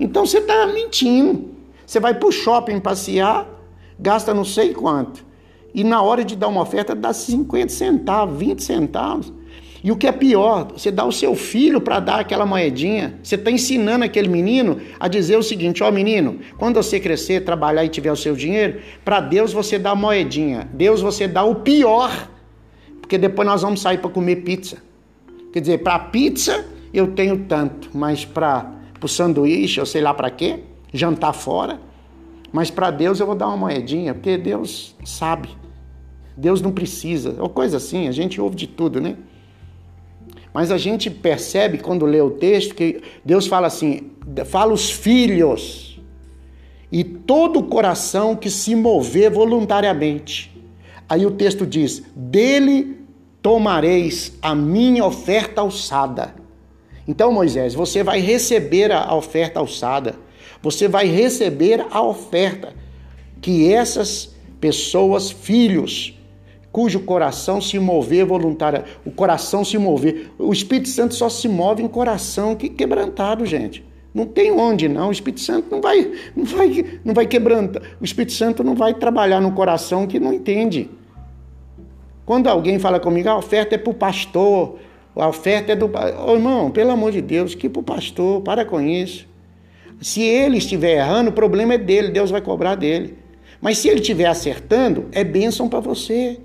Então 0.00 0.24
você 0.24 0.38
está 0.38 0.66
mentindo. 0.66 1.50
Você 1.86 2.00
vai 2.00 2.14
para 2.14 2.26
o 2.26 2.32
shopping 2.32 2.80
passear, 2.80 3.46
gasta 4.00 4.32
não 4.32 4.46
sei 4.46 4.72
quanto. 4.72 5.22
E 5.74 5.84
na 5.84 6.00
hora 6.00 6.24
de 6.24 6.34
dar 6.36 6.48
uma 6.48 6.62
oferta, 6.62 6.94
dá 6.94 7.12
50 7.12 7.70
centavos, 7.70 8.38
20 8.38 8.62
centavos. 8.62 9.32
E 9.84 9.92
o 9.92 9.96
que 9.96 10.06
é 10.06 10.12
pior, 10.12 10.72
você 10.72 10.90
dá 10.90 11.04
o 11.04 11.12
seu 11.12 11.34
filho 11.34 11.82
para 11.82 12.00
dar 12.00 12.20
aquela 12.20 12.46
moedinha. 12.46 13.18
Você 13.22 13.34
está 13.34 13.50
ensinando 13.50 14.06
aquele 14.06 14.28
menino 14.28 14.80
a 14.98 15.06
dizer 15.06 15.36
o 15.36 15.42
seguinte: 15.42 15.82
ó 15.82 15.88
oh, 15.90 15.92
menino, 15.92 16.38
quando 16.56 16.76
você 16.76 16.98
crescer, 16.98 17.44
trabalhar 17.44 17.84
e 17.84 17.90
tiver 17.90 18.12
o 18.12 18.16
seu 18.16 18.34
dinheiro, 18.34 18.80
para 19.04 19.20
Deus 19.20 19.52
você 19.52 19.78
dá 19.78 19.90
a 19.90 19.94
moedinha. 19.94 20.66
Deus 20.72 21.02
você 21.02 21.28
dá 21.28 21.44
o 21.44 21.56
pior, 21.56 22.30
porque 23.02 23.18
depois 23.18 23.46
nós 23.46 23.60
vamos 23.60 23.82
sair 23.82 23.98
para 23.98 24.08
comer 24.08 24.36
pizza. 24.36 24.91
Quer 25.52 25.60
dizer, 25.60 25.78
para 25.78 25.98
pizza 25.98 26.64
eu 26.92 27.08
tenho 27.08 27.44
tanto, 27.44 27.90
mas 27.92 28.24
para 28.24 28.72
o 29.02 29.08
sanduíche, 29.08 29.80
eu 29.80 29.86
sei 29.86 30.00
lá 30.00 30.14
para 30.14 30.30
quê, 30.30 30.60
jantar 30.92 31.32
fora. 31.32 31.80
Mas 32.52 32.70
para 32.70 32.90
Deus 32.90 33.18
eu 33.18 33.26
vou 33.26 33.34
dar 33.34 33.48
uma 33.48 33.56
moedinha, 33.56 34.12
porque 34.12 34.36
Deus 34.36 34.94
sabe. 35.04 35.48
Deus 36.36 36.60
não 36.60 36.72
precisa, 36.72 37.36
ou 37.38 37.48
coisa 37.48 37.76
assim, 37.76 38.08
a 38.08 38.12
gente 38.12 38.40
ouve 38.40 38.56
de 38.56 38.66
tudo, 38.66 39.00
né? 39.00 39.16
Mas 40.52 40.70
a 40.70 40.78
gente 40.78 41.10
percebe 41.10 41.78
quando 41.78 42.04
lê 42.04 42.20
o 42.20 42.30
texto 42.30 42.74
que 42.74 43.02
Deus 43.24 43.46
fala 43.46 43.66
assim: 43.66 44.10
fala 44.46 44.72
os 44.72 44.90
filhos 44.90 46.00
e 46.90 47.02
todo 47.02 47.58
o 47.58 47.62
coração 47.64 48.36
que 48.36 48.50
se 48.50 48.74
mover 48.74 49.30
voluntariamente. 49.30 50.54
Aí 51.08 51.24
o 51.24 51.30
texto 51.30 51.66
diz: 51.66 52.02
dele 52.14 53.01
tomareis 53.42 54.32
a 54.40 54.54
minha 54.54 55.04
oferta 55.04 55.60
alçada. 55.60 56.34
Então, 57.06 57.32
Moisés, 57.32 57.74
você 57.74 58.02
vai 58.02 58.20
receber 58.20 58.92
a 58.92 59.12
oferta 59.14 59.58
alçada. 59.58 60.14
Você 60.62 60.86
vai 60.86 61.06
receber 61.06 61.84
a 61.90 62.00
oferta 62.00 62.72
que 63.40 63.72
essas 63.72 64.32
pessoas, 64.60 65.30
filhos, 65.30 66.16
cujo 66.70 67.00
coração 67.00 67.60
se 67.60 67.78
mover 67.80 68.24
voluntária, 68.24 68.84
o 69.04 69.10
coração 69.10 69.64
se 69.64 69.76
mover. 69.76 70.30
O 70.38 70.52
Espírito 70.52 70.88
Santo 70.88 71.14
só 71.14 71.28
se 71.28 71.48
move 71.48 71.82
em 71.82 71.88
coração 71.88 72.54
que 72.54 72.68
quebrantado, 72.68 73.44
gente. 73.44 73.84
Não 74.14 74.26
tem 74.26 74.52
onde 74.52 74.88
não, 74.88 75.08
o 75.08 75.12
Espírito 75.12 75.40
Santo 75.40 75.68
não 75.70 75.80
vai, 75.80 76.12
não 76.36 76.44
vai, 76.44 77.00
não 77.04 77.14
vai 77.14 77.26
quebrantar. 77.26 77.82
O 78.00 78.04
Espírito 78.04 78.34
Santo 78.34 78.62
não 78.62 78.74
vai 78.74 78.94
trabalhar 78.94 79.40
no 79.40 79.52
coração 79.52 80.06
que 80.06 80.20
não 80.20 80.32
entende. 80.32 80.88
Quando 82.24 82.46
alguém 82.48 82.78
fala 82.78 83.00
comigo, 83.00 83.28
a 83.28 83.36
oferta 83.36 83.74
é 83.74 83.78
para 83.78 83.90
o 83.90 83.94
pastor, 83.94 84.78
a 85.14 85.28
oferta 85.28 85.72
é 85.72 85.76
do. 85.76 85.90
Oh, 86.26 86.34
irmão, 86.34 86.70
pelo 86.70 86.90
amor 86.90 87.12
de 87.12 87.20
Deus, 87.20 87.54
que 87.54 87.68
para 87.68 87.80
o 87.80 87.82
pastor, 87.82 88.40
para 88.42 88.64
com 88.64 88.80
isso. 88.80 89.26
Se 90.00 90.22
ele 90.22 90.58
estiver 90.58 90.98
errando, 90.98 91.30
o 91.30 91.32
problema 91.32 91.74
é 91.74 91.78
dele, 91.78 92.10
Deus 92.10 92.30
vai 92.30 92.40
cobrar 92.40 92.74
dele. 92.74 93.18
Mas 93.60 93.78
se 93.78 93.88
ele 93.88 94.00
estiver 94.00 94.26
acertando, 94.26 95.06
é 95.12 95.22
bênção 95.22 95.68
para 95.68 95.78
você. 95.78 96.40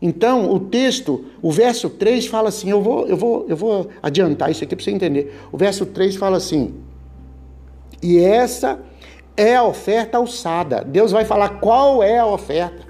Então, 0.00 0.52
o 0.52 0.60
texto, 0.60 1.24
o 1.40 1.50
verso 1.50 1.88
3 1.88 2.26
fala 2.26 2.50
assim, 2.50 2.68
eu 2.70 2.82
vou, 2.82 3.06
eu 3.06 3.16
vou, 3.16 3.46
eu 3.48 3.56
vou 3.56 3.88
adiantar 4.02 4.50
isso 4.50 4.62
aqui 4.62 4.76
para 4.76 4.84
você 4.84 4.90
entender. 4.90 5.34
O 5.50 5.56
verso 5.56 5.86
3 5.86 6.16
fala 6.16 6.36
assim: 6.36 6.74
"E 8.02 8.18
essa 8.18 8.78
é 9.36 9.56
a 9.56 9.64
oferta 9.64 10.18
alçada". 10.18 10.84
Deus 10.84 11.12
vai 11.12 11.24
falar 11.24 11.60
qual 11.60 12.02
é 12.02 12.18
a 12.18 12.26
oferta. 12.26 12.85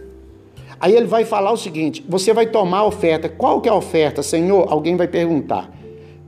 Aí 0.81 0.95
ele 0.95 1.07
vai 1.07 1.25
falar 1.25 1.53
o 1.53 1.57
seguinte: 1.57 2.05
você 2.09 2.33
vai 2.33 2.47
tomar 2.47 2.79
a 2.79 2.87
oferta. 2.87 3.29
Qual 3.29 3.61
que 3.61 3.69
é 3.69 3.73
a 3.73 3.75
oferta, 3.75 4.23
Senhor? 4.23 4.67
Alguém 4.71 4.97
vai 4.97 5.09
perguntar. 5.09 5.71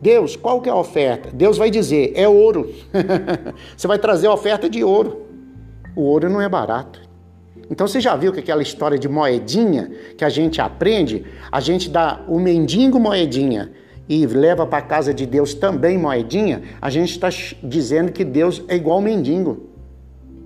Deus, 0.01 0.37
qual 0.37 0.61
que 0.61 0.69
é 0.69 0.73
a 0.73 0.77
oferta? 0.77 1.31
Deus 1.33 1.59
vai 1.59 1.71
dizer: 1.71 2.13
é 2.15 2.29
ouro. 2.29 2.73
você 3.77 3.87
vai 3.87 3.99
trazer 3.99 4.27
a 4.27 4.33
oferta 4.33 4.69
de 4.69 4.83
ouro. 4.83 5.27
O 5.95 6.03
ouro 6.03 6.31
não 6.31 6.41
é 6.41 6.49
barato. 6.49 7.09
Então 7.71 7.87
você 7.87 8.01
já 8.01 8.17
viu 8.17 8.33
que 8.33 8.41
aquela 8.41 8.63
história 8.63 8.99
de 8.99 9.09
moedinha 9.09 9.91
que 10.17 10.25
a 10.25 10.29
gente 10.29 10.61
aprende, 10.61 11.27
a 11.53 11.61
gente 11.61 11.91
dá 11.91 12.21
o 12.27 12.39
mendigo 12.39 12.99
moedinha 12.99 13.73
e 14.09 14.25
leva 14.25 14.67
para 14.67 14.79
a 14.79 14.83
casa 14.83 15.13
de 15.13 15.27
Deus 15.27 15.53
também 15.53 15.99
moedinha, 15.99 16.63
a 16.81 16.89
gente 16.89 17.11
está 17.11 17.29
dizendo 17.63 18.11
que 18.11 18.25
Deus 18.25 18.63
é 18.69 18.77
igual 18.77 19.03
mendigo. 19.03 19.69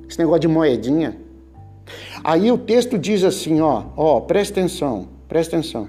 Esse 0.08 0.18
negócio 0.18 0.40
de 0.40 0.48
moedinha. 0.48 1.16
Aí 2.24 2.50
o 2.50 2.58
texto 2.58 2.98
diz 2.98 3.24
assim, 3.24 3.60
ó, 3.60 3.84
ó, 3.96 4.20
presta 4.20 4.60
atenção, 4.60 5.08
presta 5.28 5.56
atenção. 5.56 5.88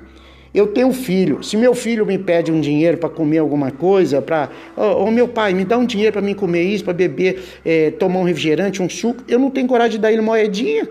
Eu 0.53 0.67
tenho 0.67 0.88
um 0.88 0.93
filho. 0.93 1.41
Se 1.41 1.57
meu 1.57 1.74
filho 1.74 2.05
me 2.05 2.17
pede 2.17 2.51
um 2.51 2.62
dinheiro 2.62 2.98
para 2.98 3.10
comer 3.10 3.39
alguma 3.39 3.72
coisa, 3.72 4.22
para, 4.22 4.50
ô 4.77 5.10
meu 5.10 5.27
pai, 5.27 5.53
me 5.53 5.65
dá 5.65 5.77
um 5.77 5.86
dinheiro 5.86 6.13
para 6.13 6.22
mim 6.22 6.36
comer 6.36 6.62
isso, 6.62 6.83
para 6.83 6.93
beber, 6.93 7.43
é, 7.65 7.89
tomar 7.91 8.19
um 8.19 8.24
refrigerante, 8.24 8.81
um 8.81 8.88
suco, 8.88 9.24
eu 9.27 9.39
não 9.39 9.50
tenho 9.50 9.67
coragem 9.67 9.93
de 9.93 9.98
dar 9.98 10.12
ele 10.12 10.22
moedinha. 10.22 10.88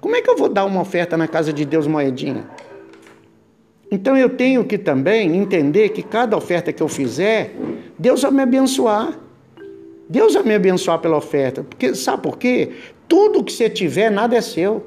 Como 0.00 0.16
é 0.16 0.20
que 0.20 0.28
eu 0.28 0.36
vou 0.36 0.48
dar 0.48 0.64
uma 0.66 0.80
oferta 0.82 1.16
na 1.16 1.26
casa 1.26 1.52
de 1.52 1.64
Deus 1.64 1.86
moedinha? 1.86 2.46
Então 3.90 4.16
eu 4.16 4.30
tenho 4.30 4.64
que 4.64 4.76
também 4.76 5.36
entender 5.36 5.90
que 5.90 6.02
cada 6.02 6.36
oferta 6.36 6.72
que 6.72 6.82
eu 6.82 6.88
fizer, 6.88 7.54
Deus 7.98 8.22
vai 8.22 8.32
me 8.32 8.42
abençoar. 8.42 9.18
Deus 10.08 10.34
vai 10.34 10.42
me 10.42 10.54
abençoar 10.54 10.98
pela 10.98 11.16
oferta. 11.16 11.62
Porque 11.62 11.94
sabe 11.94 12.22
por 12.22 12.36
quê? 12.36 12.72
Tudo 13.12 13.44
que 13.44 13.52
você 13.52 13.68
tiver, 13.68 14.10
nada 14.10 14.34
é 14.34 14.40
seu. 14.40 14.86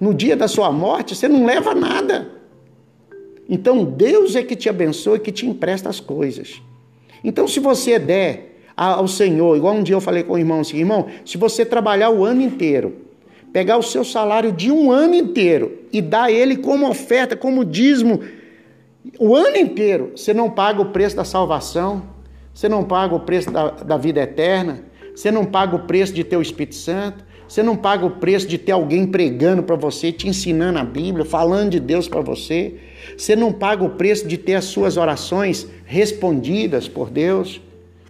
No 0.00 0.14
dia 0.14 0.34
da 0.34 0.48
sua 0.48 0.72
morte, 0.72 1.14
você 1.14 1.28
não 1.28 1.44
leva 1.44 1.74
nada. 1.74 2.30
Então 3.46 3.84
Deus 3.84 4.34
é 4.34 4.42
que 4.42 4.56
te 4.56 4.70
abençoa 4.70 5.16
e 5.16 5.20
que 5.20 5.30
te 5.30 5.46
empresta 5.46 5.90
as 5.90 6.00
coisas. 6.00 6.62
Então, 7.22 7.46
se 7.46 7.60
você 7.60 7.98
der 7.98 8.62
ao 8.74 9.06
Senhor, 9.06 9.54
igual 9.54 9.74
um 9.74 9.82
dia 9.82 9.94
eu 9.94 10.00
falei 10.00 10.22
com 10.22 10.32
o 10.32 10.38
irmão 10.38 10.60
assim, 10.60 10.78
irmão, 10.78 11.08
se 11.26 11.36
você 11.36 11.62
trabalhar 11.66 12.08
o 12.08 12.24
ano 12.24 12.40
inteiro, 12.40 13.02
pegar 13.52 13.76
o 13.76 13.82
seu 13.82 14.02
salário 14.02 14.50
de 14.50 14.72
um 14.72 14.90
ano 14.90 15.14
inteiro 15.14 15.80
e 15.92 16.00
dar 16.00 16.32
ele 16.32 16.56
como 16.56 16.88
oferta, 16.88 17.36
como 17.36 17.66
dízimo, 17.66 18.18
o 19.18 19.36
ano 19.36 19.58
inteiro, 19.58 20.12
você 20.16 20.32
não 20.32 20.48
paga 20.48 20.80
o 20.80 20.86
preço 20.86 21.14
da 21.14 21.24
salvação, 21.24 22.02
você 22.54 22.66
não 22.66 22.82
paga 22.82 23.14
o 23.14 23.20
preço 23.20 23.50
da, 23.50 23.72
da 23.72 23.98
vida 23.98 24.22
eterna, 24.22 24.86
você 25.16 25.30
não 25.30 25.46
paga 25.46 25.74
o 25.74 25.78
preço 25.78 26.12
de 26.12 26.22
ter 26.22 26.36
o 26.36 26.42
Espírito 26.42 26.74
Santo, 26.74 27.24
você 27.48 27.62
não 27.62 27.74
paga 27.74 28.04
o 28.04 28.10
preço 28.10 28.46
de 28.46 28.58
ter 28.58 28.72
alguém 28.72 29.06
pregando 29.06 29.62
para 29.62 29.74
você, 29.74 30.12
te 30.12 30.28
ensinando 30.28 30.78
a 30.78 30.84
Bíblia, 30.84 31.24
falando 31.24 31.70
de 31.70 31.80
Deus 31.80 32.06
para 32.06 32.20
você. 32.20 32.74
Você 33.16 33.34
não 33.34 33.50
paga 33.50 33.82
o 33.82 33.90
preço 33.90 34.28
de 34.28 34.36
ter 34.36 34.56
as 34.56 34.66
suas 34.66 34.98
orações 34.98 35.66
respondidas 35.86 36.86
por 36.86 37.08
Deus. 37.08 37.62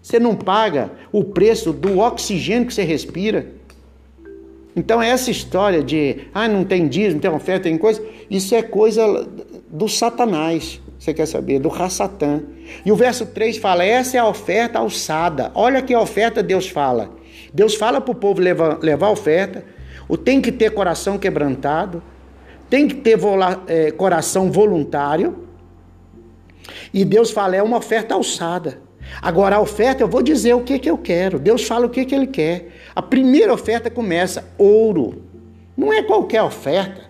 Você 0.02 0.18
não 0.18 0.34
paga 0.34 0.90
o 1.12 1.22
preço 1.22 1.72
do 1.72 2.00
oxigênio 2.00 2.66
que 2.66 2.75
você 2.75 2.82
respira. 2.82 3.52
Então, 4.75 5.00
essa 5.00 5.30
história 5.30 5.84
de, 5.84 6.25
ah, 6.34 6.48
não 6.48 6.64
tem 6.64 6.88
dízimo, 6.88 7.14
não 7.14 7.20
tem 7.20 7.30
oferta, 7.30 7.68
tem 7.68 7.78
coisa, 7.78 8.04
isso 8.28 8.52
é 8.52 8.62
coisa 8.62 9.28
do 9.70 9.88
Satanás, 9.88 10.80
você 11.06 11.14
quer 11.14 11.26
saber, 11.26 11.60
do 11.60 11.68
Rassatã. 11.68 12.42
E 12.84 12.90
o 12.90 12.96
verso 12.96 13.26
3 13.26 13.58
fala: 13.58 13.84
essa 13.84 14.16
é 14.16 14.20
a 14.20 14.26
oferta 14.26 14.78
alçada. 14.78 15.52
Olha 15.54 15.80
que 15.80 15.94
oferta 15.94 16.42
Deus 16.42 16.68
fala. 16.68 17.10
Deus 17.54 17.75
fala 17.75 18.00
para 18.00 18.12
o 18.12 18.14
povo 18.14 18.40
levar, 18.40 18.78
levar 18.80 19.10
oferta, 19.10 19.64
o 20.08 20.16
tem 20.16 20.40
que 20.40 20.50
ter 20.50 20.70
coração 20.72 21.16
quebrantado, 21.16 22.02
tem 22.68 22.88
que 22.88 22.96
ter 22.96 23.16
vola, 23.16 23.62
é, 23.66 23.90
coração 23.90 24.50
voluntário. 24.50 25.46
E 26.92 27.04
Deus 27.04 27.30
fala: 27.30 27.54
é 27.54 27.62
uma 27.62 27.78
oferta 27.78 28.14
alçada. 28.14 28.82
Agora, 29.22 29.56
a 29.56 29.60
oferta, 29.60 30.02
eu 30.02 30.08
vou 30.08 30.20
dizer 30.20 30.54
o 30.54 30.62
que, 30.62 30.80
que 30.80 30.90
eu 30.90 30.98
quero. 30.98 31.38
Deus 31.38 31.62
fala 31.64 31.86
o 31.86 31.88
que, 31.88 32.04
que 32.04 32.14
Ele 32.14 32.26
quer. 32.26 32.72
A 32.94 33.00
primeira 33.00 33.54
oferta 33.54 33.88
começa 33.88 34.44
ouro. 34.58 35.22
Não 35.76 35.92
é 35.92 36.02
qualquer 36.02 36.42
oferta. 36.42 37.05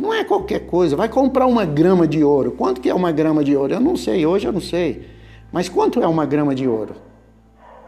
Não 0.00 0.14
é 0.14 0.24
qualquer 0.24 0.60
coisa. 0.60 0.96
Vai 0.96 1.10
comprar 1.10 1.46
uma 1.46 1.66
grama 1.66 2.08
de 2.08 2.24
ouro. 2.24 2.52
Quanto 2.52 2.80
que 2.80 2.88
é 2.88 2.94
uma 2.94 3.12
grama 3.12 3.44
de 3.44 3.54
ouro? 3.54 3.74
Eu 3.74 3.80
não 3.80 3.96
sei, 3.96 4.24
hoje 4.24 4.46
eu 4.46 4.52
não 4.52 4.60
sei. 4.60 5.06
Mas 5.52 5.68
quanto 5.68 6.02
é 6.02 6.08
uma 6.08 6.24
grama 6.24 6.54
de 6.54 6.66
ouro? 6.66 6.94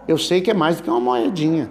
Eu 0.07 0.19
sei 0.19 0.43
que 0.43 0.51
é 0.51 0.55
mais 0.55 0.77
do 0.77 0.83
que 0.83 0.91
uma 0.91 1.01
moedinha. 1.01 1.71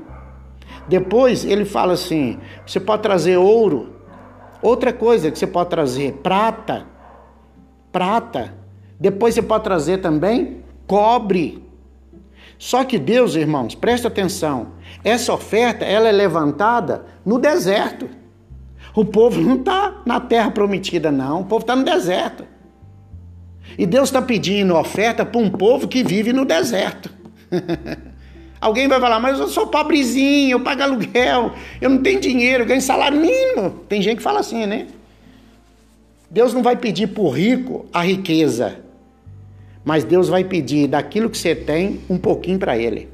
Depois 0.88 1.45
ele 1.45 1.63
fala 1.63 1.93
assim: 1.93 2.39
você 2.65 2.79
pode 2.79 3.03
trazer 3.03 3.38
ouro. 3.38 3.93
Outra 4.63 4.91
coisa 4.91 5.29
que 5.29 5.38
você 5.38 5.45
pode 5.45 5.69
trazer, 5.69 6.13
prata. 6.24 6.88
Prata. 7.91 8.53
Depois 9.00 9.36
você 9.36 9.43
pode 9.43 9.63
trazer 9.63 10.00
também 10.00 10.63
cobre. 10.88 11.63
Só 12.57 12.83
que 12.83 12.98
Deus, 12.98 13.36
irmãos, 13.36 13.75
presta 13.75 14.07
atenção, 14.07 14.74
essa 15.03 15.33
oferta 15.33 15.86
ela 15.86 16.07
é 16.07 16.12
levantada 16.12 17.05
no 17.24 17.38
deserto. 17.38 18.21
O 18.93 19.05
povo 19.05 19.39
não 19.39 19.55
está 19.55 20.01
na 20.05 20.19
terra 20.19 20.51
prometida, 20.51 21.12
não. 21.12 21.41
O 21.41 21.45
povo 21.45 21.62
está 21.62 21.75
no 21.75 21.83
deserto. 21.83 22.45
E 23.77 23.86
Deus 23.86 24.10
está 24.10 24.21
pedindo 24.21 24.75
oferta 24.75 25.25
para 25.25 25.39
um 25.39 25.50
povo 25.50 25.88
que 25.88 26.03
vive 26.03 26.33
no 26.33 26.45
deserto. 26.45 27.10
Alguém 28.60 28.88
vai 28.88 29.00
falar, 29.00 29.19
mas 29.19 29.39
eu 29.39 29.48
sou 29.48 29.67
pobrezinho, 29.67 30.51
eu 30.51 30.60
pago 30.60 30.83
aluguel, 30.83 31.53
eu 31.79 31.89
não 31.89 31.98
tenho 31.98 32.19
dinheiro, 32.19 32.63
eu 32.63 32.67
ganho 32.67 32.81
salário 32.81 33.19
mínimo. 33.19 33.71
Tem 33.89 34.01
gente 34.01 34.17
que 34.17 34.24
fala 34.24 34.39
assim, 34.39 34.65
né? 34.67 34.88
Deus 36.29 36.53
não 36.53 36.62
vai 36.62 36.75
pedir 36.75 37.07
por 37.07 37.31
rico 37.31 37.86
a 37.91 38.03
riqueza, 38.03 38.79
mas 39.83 40.03
Deus 40.03 40.29
vai 40.29 40.43
pedir 40.43 40.88
daquilo 40.88 41.29
que 41.29 41.38
você 41.38 41.55
tem 41.55 42.01
um 42.10 42.17
pouquinho 42.17 42.60
para 42.60 42.77
ele. 42.77 43.10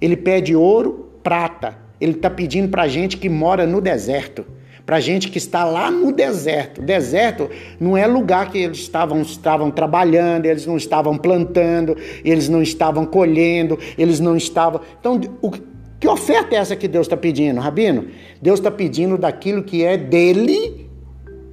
Ele 0.00 0.16
pede 0.16 0.54
ouro, 0.54 1.10
prata. 1.22 1.76
Ele 2.00 2.12
está 2.12 2.30
pedindo 2.30 2.68
para 2.68 2.88
gente 2.88 3.16
que 3.16 3.28
mora 3.28 3.66
no 3.66 3.80
deserto 3.80 4.46
para 4.84 5.00
gente 5.00 5.30
que 5.30 5.38
está 5.38 5.64
lá 5.64 5.90
no 5.90 6.12
deserto. 6.12 6.82
Deserto 6.82 7.48
não 7.78 7.96
é 7.96 8.06
lugar 8.06 8.50
que 8.50 8.58
eles 8.58 8.78
estavam, 8.78 9.22
estavam 9.22 9.70
trabalhando, 9.70 10.46
eles 10.46 10.66
não 10.66 10.76
estavam 10.76 11.16
plantando, 11.16 11.96
eles 12.24 12.48
não 12.48 12.62
estavam 12.62 13.06
colhendo, 13.06 13.78
eles 13.96 14.18
não 14.20 14.36
estavam. 14.36 14.80
Então, 14.98 15.20
o, 15.40 15.50
que 15.50 16.08
oferta 16.08 16.56
é 16.56 16.58
essa 16.58 16.74
que 16.74 16.88
Deus 16.88 17.06
está 17.06 17.16
pedindo, 17.16 17.60
Rabino? 17.60 18.08
Deus 18.40 18.58
está 18.58 18.70
pedindo 18.70 19.16
daquilo 19.16 19.62
que 19.62 19.84
é 19.84 19.96
dele 19.96 20.90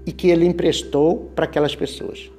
e 0.06 0.12
que 0.12 0.30
ele 0.30 0.46
emprestou 0.46 1.32
para 1.36 1.46
aquelas 1.46 1.76
pessoas. 1.76 2.32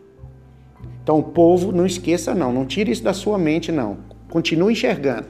Então, 1.03 1.21
o 1.21 1.23
povo, 1.23 1.71
não 1.71 1.87
esqueça, 1.87 2.35
não, 2.35 2.53
não 2.53 2.67
tire 2.67 2.91
isso 2.91 3.03
da 3.03 3.13
sua 3.13 3.39
mente, 3.39 3.71
não. 3.71 3.99
Continue 4.29 4.73
enxergando. 4.73 5.27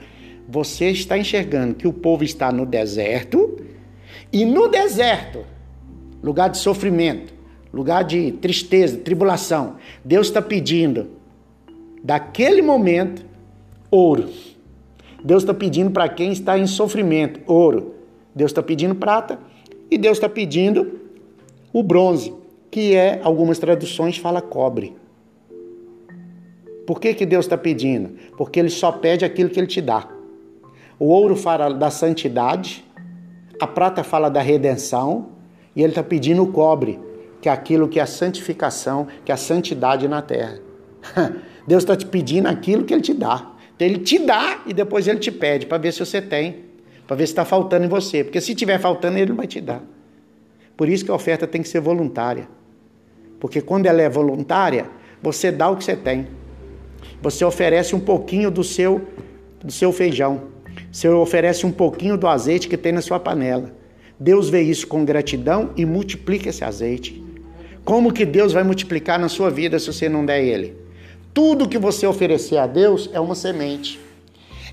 Você 0.49 0.90
está 0.90 1.17
enxergando 1.17 1.75
que 1.75 1.87
o 1.87 1.93
povo 1.93 2.25
está 2.25 2.50
no 2.50 2.64
deserto 2.64 3.59
e 4.32 4.44
no 4.44 4.68
deserto, 4.68 5.44
lugar 6.22 6.49
de 6.49 6.58
sofrimento, 6.58 7.32
lugar 7.72 8.04
de 8.04 8.32
tristeza, 8.32 8.99
tribulação, 8.99 9.76
Deus 10.04 10.28
está 10.28 10.40
pedindo, 10.40 11.08
daquele 12.02 12.62
momento, 12.62 13.25
ouro. 13.90 14.28
Deus 15.22 15.42
está 15.42 15.52
pedindo 15.52 15.90
para 15.90 16.08
quem 16.08 16.32
está 16.32 16.58
em 16.58 16.66
sofrimento, 16.66 17.40
ouro. 17.46 17.94
Deus 18.34 18.50
está 18.50 18.62
pedindo 18.62 18.94
prata 18.94 19.38
e 19.90 19.99
Deus 19.99 20.16
está 20.16 20.28
pedindo 20.28 21.00
o 21.72 21.82
bronze, 21.82 22.32
que 22.70 22.94
é, 22.94 23.20
algumas 23.22 23.58
traduções 23.58 24.16
fala 24.16 24.40
cobre. 24.40 24.96
Por 26.87 27.00
que, 27.00 27.14
que 27.14 27.26
Deus 27.26 27.44
está 27.44 27.58
pedindo? 27.58 28.10
Porque 28.37 28.58
Ele 28.58 28.70
só 28.70 28.90
pede 28.90 29.25
aquilo 29.25 29.50
que 29.50 29.60
Ele 29.60 29.66
te 29.66 29.80
dá. 29.80 30.08
O 30.99 31.06
ouro 31.06 31.37
fala 31.37 31.72
da 31.72 31.90
santidade, 31.90 32.84
a 33.61 33.67
prata 33.67 34.02
fala 34.02 34.31
da 34.31 34.40
redenção 34.40 35.29
e 35.76 35.83
ele 35.83 35.90
está 35.90 36.02
pedindo 36.02 36.43
o 36.43 36.50
cobre, 36.50 36.99
que 37.40 37.49
é 37.49 37.52
aquilo 37.52 37.88
que 37.88 38.00
é 38.00 38.02
a 38.02 38.07
santificação, 38.07 39.07
que 39.25 39.31
é 39.31 39.35
a 39.35 39.38
santidade 39.38 40.09
na 40.09 40.23
terra. 40.23 40.59
Deus 41.67 41.83
está 41.83 41.95
te 41.95 42.07
pedindo 42.07 42.49
aquilo 42.49 42.85
que 42.85 42.95
ele 42.95 43.02
te 43.02 43.14
dá. 43.14 43.52
Então 43.76 43.87
ele 43.87 43.99
te 43.99 44.19
dá 44.19 44.62
e 44.67 44.73
depois 44.73 45.07
ele 45.07 45.19
te 45.19 45.31
pede 45.31 45.67
para 45.67 45.79
ver 45.79 45.93
se 45.93 46.00
você 46.00 46.21
tem, 46.21 46.64
para 47.07 47.17
ver 47.17 47.26
se 47.26 47.33
está 47.33 47.45
faltando 47.45 47.85
em 47.85 47.88
você. 47.88 48.25
Porque 48.25 48.40
se 48.40 48.55
tiver 48.55 48.79
faltando, 48.79 49.19
ele 49.19 49.33
vai 49.33 49.47
te 49.47 49.61
dar. 49.61 49.83
Por 50.76 50.88
isso 50.88 51.05
que 51.05 51.11
a 51.11 51.14
oferta 51.14 51.47
tem 51.47 51.62
que 51.62 51.69
ser 51.69 51.81
voluntária. 51.81 52.49
Porque 53.38 53.61
quando 53.61 53.87
ela 53.87 54.00
é 54.00 54.09
voluntária, 54.09 54.87
você 55.23 55.52
dá 55.52 55.69
o 55.69 55.76
que 55.76 55.85
você 55.85 55.97
tem. 55.97 56.29
Você 57.23 57.45
oferece 57.45 57.95
um 57.95 58.00
pouquinho 58.00 58.50
do 58.50 58.64
seu, 58.64 59.07
do 59.62 59.73
seu 59.73 59.93
feijão. 59.93 60.43
Você 60.90 61.09
oferece 61.09 61.64
um 61.64 61.70
pouquinho 61.70 62.16
do 62.16 62.26
azeite 62.26 62.68
que 62.68 62.76
tem 62.76 62.92
na 62.92 63.00
sua 63.00 63.20
panela. 63.20 63.73
Deus 64.18 64.50
vê 64.50 64.61
isso 64.61 64.87
com 64.87 65.04
gratidão 65.04 65.70
e 65.76 65.87
multiplica 65.87 66.49
esse 66.49 66.64
azeite. 66.64 67.23
Como 67.85 68.12
que 68.12 68.25
Deus 68.25 68.52
vai 68.52 68.62
multiplicar 68.62 69.18
na 69.18 69.28
sua 69.28 69.50
vida 69.50 69.78
se 69.78 69.87
você 69.87 70.09
não 70.09 70.26
der 70.26 70.44
ele? 70.44 70.76
Tudo 71.32 71.68
que 71.68 71.78
você 71.78 72.06
oferecer 72.06 72.59
a 72.59 72.66
Deus 72.66 73.09
é 73.12 73.20
uma 73.20 73.35
semente. 73.35 73.98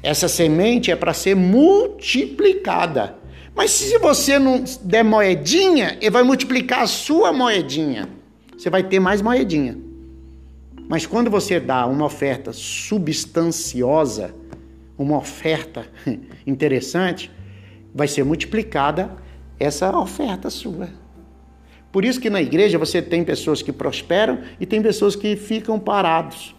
Essa 0.04 0.28
semente 0.28 0.92
é 0.92 0.96
para 0.96 1.14
ser 1.14 1.36
multiplicada. 1.36 3.16
Mas 3.56 3.72
se 3.72 3.98
você 3.98 4.38
não 4.38 4.64
der 4.82 5.04
moedinha, 5.04 5.98
ele 6.02 6.12
vai 6.12 6.24
multiplicar 6.24 6.82
a 6.82 6.88
sua 6.88 7.32
moedinha. 7.32 8.10
Você 8.58 8.70
vai 8.70 8.84
ter 8.84 9.00
mais 9.00 9.22
moedinha. 9.22 9.78
Mas 10.90 11.06
quando 11.06 11.30
você 11.30 11.60
dá 11.60 11.86
uma 11.86 12.06
oferta 12.06 12.52
substanciosa, 12.54 14.34
uma 14.98 15.18
oferta 15.18 15.86
interessante, 16.46 17.32
vai 17.94 18.08
ser 18.08 18.24
multiplicada 18.24 19.12
essa 19.60 19.98
oferta 19.98 20.50
sua. 20.50 20.90
Por 21.92 22.06
isso 22.06 22.20
que 22.20 22.30
na 22.30 22.42
igreja 22.42 22.78
você 22.78 23.02
tem 23.02 23.24
pessoas 23.24 23.62
que 23.62 23.72
prosperam 23.72 24.40
e 24.60 24.66
tem 24.66 24.82
pessoas 24.82 25.16
que 25.16 25.36
ficam 25.36 25.80
parados. 25.80 26.56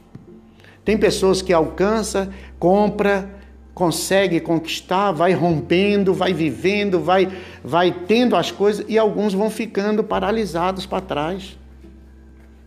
Tem 0.84 0.96
pessoas 0.96 1.42
que 1.42 1.52
alcança, 1.52 2.32
compra, 2.58 3.38
consegue 3.74 4.40
conquistar, 4.40 5.12
vai 5.12 5.32
rompendo, 5.32 6.12
vai 6.12 6.32
vivendo, 6.32 6.98
vai 6.98 7.28
vai 7.62 7.92
tendo 7.92 8.34
as 8.34 8.50
coisas 8.50 8.84
e 8.88 8.98
alguns 8.98 9.34
vão 9.34 9.50
ficando 9.50 10.02
paralisados 10.02 10.86
para 10.86 11.00
trás. 11.00 11.58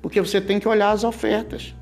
Porque 0.02 0.22
você 0.22 0.40
tem 0.40 0.60
que 0.60 0.68
olhar 0.68 0.92
as 0.92 1.04
ofertas. 1.04 1.76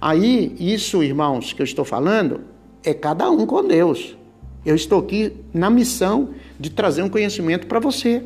Aí, 0.00 0.56
isso, 0.58 1.02
irmãos, 1.02 1.52
que 1.52 1.60
eu 1.60 1.64
estou 1.64 1.84
falando, 1.84 2.40
é 2.84 2.94
cada 2.94 3.30
um 3.30 3.46
com 3.46 3.66
Deus. 3.66 4.16
Eu 4.64 4.74
estou 4.74 5.00
aqui 5.00 5.32
na 5.54 5.70
missão 5.70 6.30
de 6.58 6.70
trazer 6.70 7.02
um 7.02 7.08
conhecimento 7.08 7.66
para 7.66 7.80
você. 7.80 8.24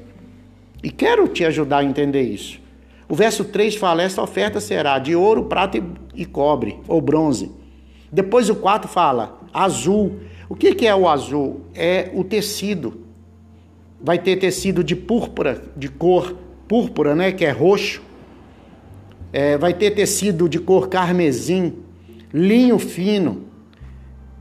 E 0.83 0.91
quero 0.91 1.29
te 1.29 1.45
ajudar 1.45 1.79
a 1.79 1.85
entender 1.85 2.23
isso. 2.23 2.61
O 3.09 3.15
verso 3.15 3.45
3 3.45 3.77
fala: 3.77 4.03
esta 4.03 4.23
oferta 4.23 4.61
será 4.61 4.99
de 4.99 5.15
ouro, 5.15 5.45
prata 5.45 5.79
e 6.15 6.25
cobre, 6.25 6.79
ou 6.89 7.01
bronze. 7.01 7.51
Depois 8.11 8.51
o 8.51 8.57
4 8.57 8.89
fala: 8.89 9.41
azul. 9.53 10.21
O 10.49 10.55
que 10.55 10.87
é 10.87 10.95
o 10.95 11.09
azul? 11.09 11.63
É 11.75 12.11
o 12.13 12.23
tecido. 12.23 13.01
Vai 14.01 14.19
ter 14.19 14.37
tecido 14.37 14.85
de 14.85 14.95
púrpura, 14.95 15.63
de 15.77 15.89
cor 15.89 16.37
púrpura, 16.69 17.15
né? 17.15 17.33
Que 17.33 17.45
é 17.45 17.51
roxo. 17.51 18.03
É, 19.33 19.57
vai 19.57 19.73
ter 19.73 19.93
tecido 19.93 20.49
de 20.49 20.59
cor 20.59 20.89
carmesim, 20.89 21.79
linho 22.33 22.79
fino, 22.79 23.45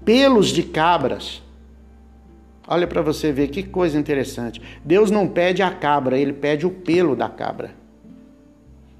pelos 0.05 0.49
de 0.49 0.63
cabras. 0.63 1.41
Olha 2.67 2.87
para 2.87 3.01
você 3.01 3.31
ver 3.31 3.49
que 3.49 3.63
coisa 3.63 3.97
interessante. 3.97 4.61
Deus 4.83 5.11
não 5.11 5.27
pede 5.27 5.61
a 5.61 5.69
cabra, 5.69 6.17
ele 6.17 6.33
pede 6.33 6.65
o 6.65 6.71
pelo 6.71 7.15
da 7.15 7.27
cabra. 7.27 7.71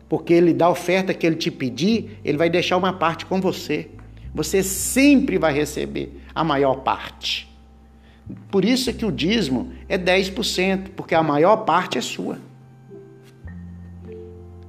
Porque 0.09 0.33
ele 0.33 0.53
dá 0.53 0.65
a 0.65 0.69
oferta 0.69 1.13
que 1.13 1.25
ele 1.25 1.37
te 1.37 1.49
pedir, 1.49 2.19
ele 2.23 2.37
vai 2.37 2.49
deixar 2.49 2.77
uma 2.77 2.93
parte 2.93 3.25
com 3.25 3.39
você. 3.39 3.89
Você 4.33 4.61
sempre 4.61 5.37
vai 5.37 5.53
receber 5.53 6.21
a 6.35 6.43
maior 6.43 6.77
parte. 6.77 7.49
Por 8.49 8.63
isso 8.63 8.93
que 8.93 9.05
o 9.05 9.11
dízimo 9.11 9.71
é 9.87 9.97
10%, 9.97 10.89
porque 10.95 11.15
a 11.15 11.23
maior 11.23 11.57
parte 11.57 11.97
é 11.97 12.01
sua. 12.01 12.37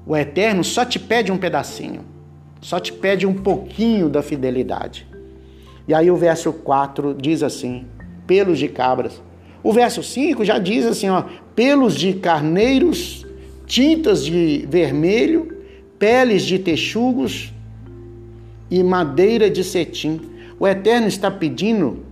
O 0.06 0.16
Eterno 0.16 0.62
só 0.62 0.84
te 0.84 0.98
pede 0.98 1.32
um 1.32 1.38
pedacinho, 1.38 2.04
só 2.60 2.78
te 2.78 2.92
pede 2.92 3.26
um 3.26 3.34
pouquinho 3.34 4.08
da 4.08 4.22
fidelidade. 4.22 5.06
E 5.86 5.94
aí 5.94 6.10
o 6.10 6.16
verso 6.16 6.52
4 6.52 7.14
diz 7.14 7.42
assim: 7.42 7.84
pelos 8.26 8.58
de 8.58 8.68
cabras. 8.68 9.22
O 9.62 9.72
verso 9.72 10.02
5 10.02 10.44
já 10.44 10.58
diz 10.58 10.84
assim, 10.84 11.08
ó, 11.08 11.24
pelos 11.54 11.94
de 11.94 12.12
carneiros, 12.14 13.26
tintas 13.66 14.24
de 14.24 14.66
vermelho, 14.68 15.56
peles 15.98 16.42
de 16.42 16.58
texugos 16.58 17.52
e 18.70 18.82
madeira 18.82 19.48
de 19.48 19.64
cetim. 19.64 20.20
O 20.60 20.68
Eterno 20.68 21.06
está 21.06 21.30
pedindo 21.30 22.04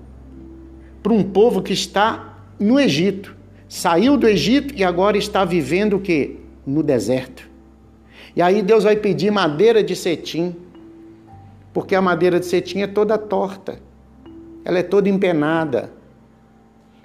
para 1.02 1.12
um 1.12 1.22
povo 1.22 1.60
que 1.60 1.72
está 1.72 2.38
no 2.58 2.80
Egito. 2.80 3.36
Saiu 3.68 4.16
do 4.16 4.26
Egito 4.26 4.74
e 4.74 4.82
agora 4.82 5.18
está 5.18 5.44
vivendo 5.44 5.96
o 5.96 6.00
quê? 6.00 6.36
No 6.66 6.82
deserto. 6.82 7.50
E 8.34 8.40
aí 8.40 8.62
Deus 8.62 8.84
vai 8.84 8.96
pedir 8.96 9.30
madeira 9.30 9.82
de 9.82 9.94
cetim 9.94 10.54
porque 11.72 11.94
a 11.94 12.02
madeira 12.02 12.38
de 12.38 12.46
cetim 12.46 12.80
é 12.80 12.86
toda 12.86 13.16
torta, 13.16 13.78
ela 14.64 14.78
é 14.78 14.82
toda 14.82 15.08
empenada. 15.08 15.92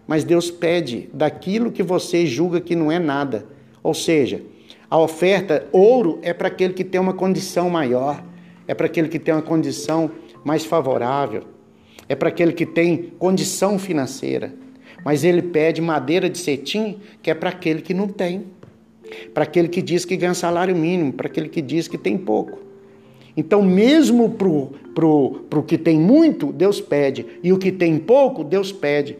Mas 0.05 0.23
Deus 0.23 0.49
pede 0.49 1.09
daquilo 1.13 1.71
que 1.71 1.83
você 1.83 2.25
julga 2.25 2.61
que 2.61 2.75
não 2.75 2.91
é 2.91 2.97
nada. 2.97 3.45
Ou 3.83 3.93
seja, 3.93 4.41
a 4.89 4.97
oferta, 4.97 5.67
ouro, 5.71 6.19
é 6.21 6.33
para 6.33 6.47
aquele 6.47 6.73
que 6.73 6.83
tem 6.83 6.99
uma 6.99 7.13
condição 7.13 7.69
maior, 7.69 8.23
é 8.67 8.73
para 8.73 8.85
aquele 8.85 9.09
que 9.09 9.19
tem 9.19 9.33
uma 9.33 9.41
condição 9.41 10.09
mais 10.45 10.63
favorável, 10.63 11.43
é 12.07 12.15
para 12.15 12.29
aquele 12.29 12.53
que 12.53 12.65
tem 12.65 13.11
condição 13.19 13.77
financeira. 13.77 14.53
Mas 15.03 15.23
ele 15.23 15.41
pede 15.41 15.81
madeira 15.81 16.29
de 16.29 16.37
cetim, 16.37 16.99
que 17.21 17.29
é 17.29 17.33
para 17.33 17.49
aquele 17.49 17.81
que 17.81 17.93
não 17.93 18.07
tem, 18.07 18.45
para 19.33 19.43
aquele 19.43 19.67
que 19.67 19.81
diz 19.81 20.05
que 20.05 20.15
ganha 20.15 20.33
salário 20.33 20.75
mínimo, 20.75 21.13
para 21.13 21.27
aquele 21.27 21.49
que 21.49 21.61
diz 21.61 21.87
que 21.87 21.97
tem 21.97 22.17
pouco. 22.17 22.66
Então, 23.37 23.61
mesmo 23.61 24.31
para 24.31 24.47
o 24.47 24.73
pro, 24.95 25.45
pro 25.47 25.61
que 25.61 25.77
tem 25.77 25.99
muito, 25.99 26.51
Deus 26.51 26.81
pede. 26.81 27.23
E 27.43 27.53
o 27.53 27.59
que 27.59 27.71
tem 27.71 27.99
pouco, 27.99 28.43
Deus 28.43 28.71
pede. 28.71 29.15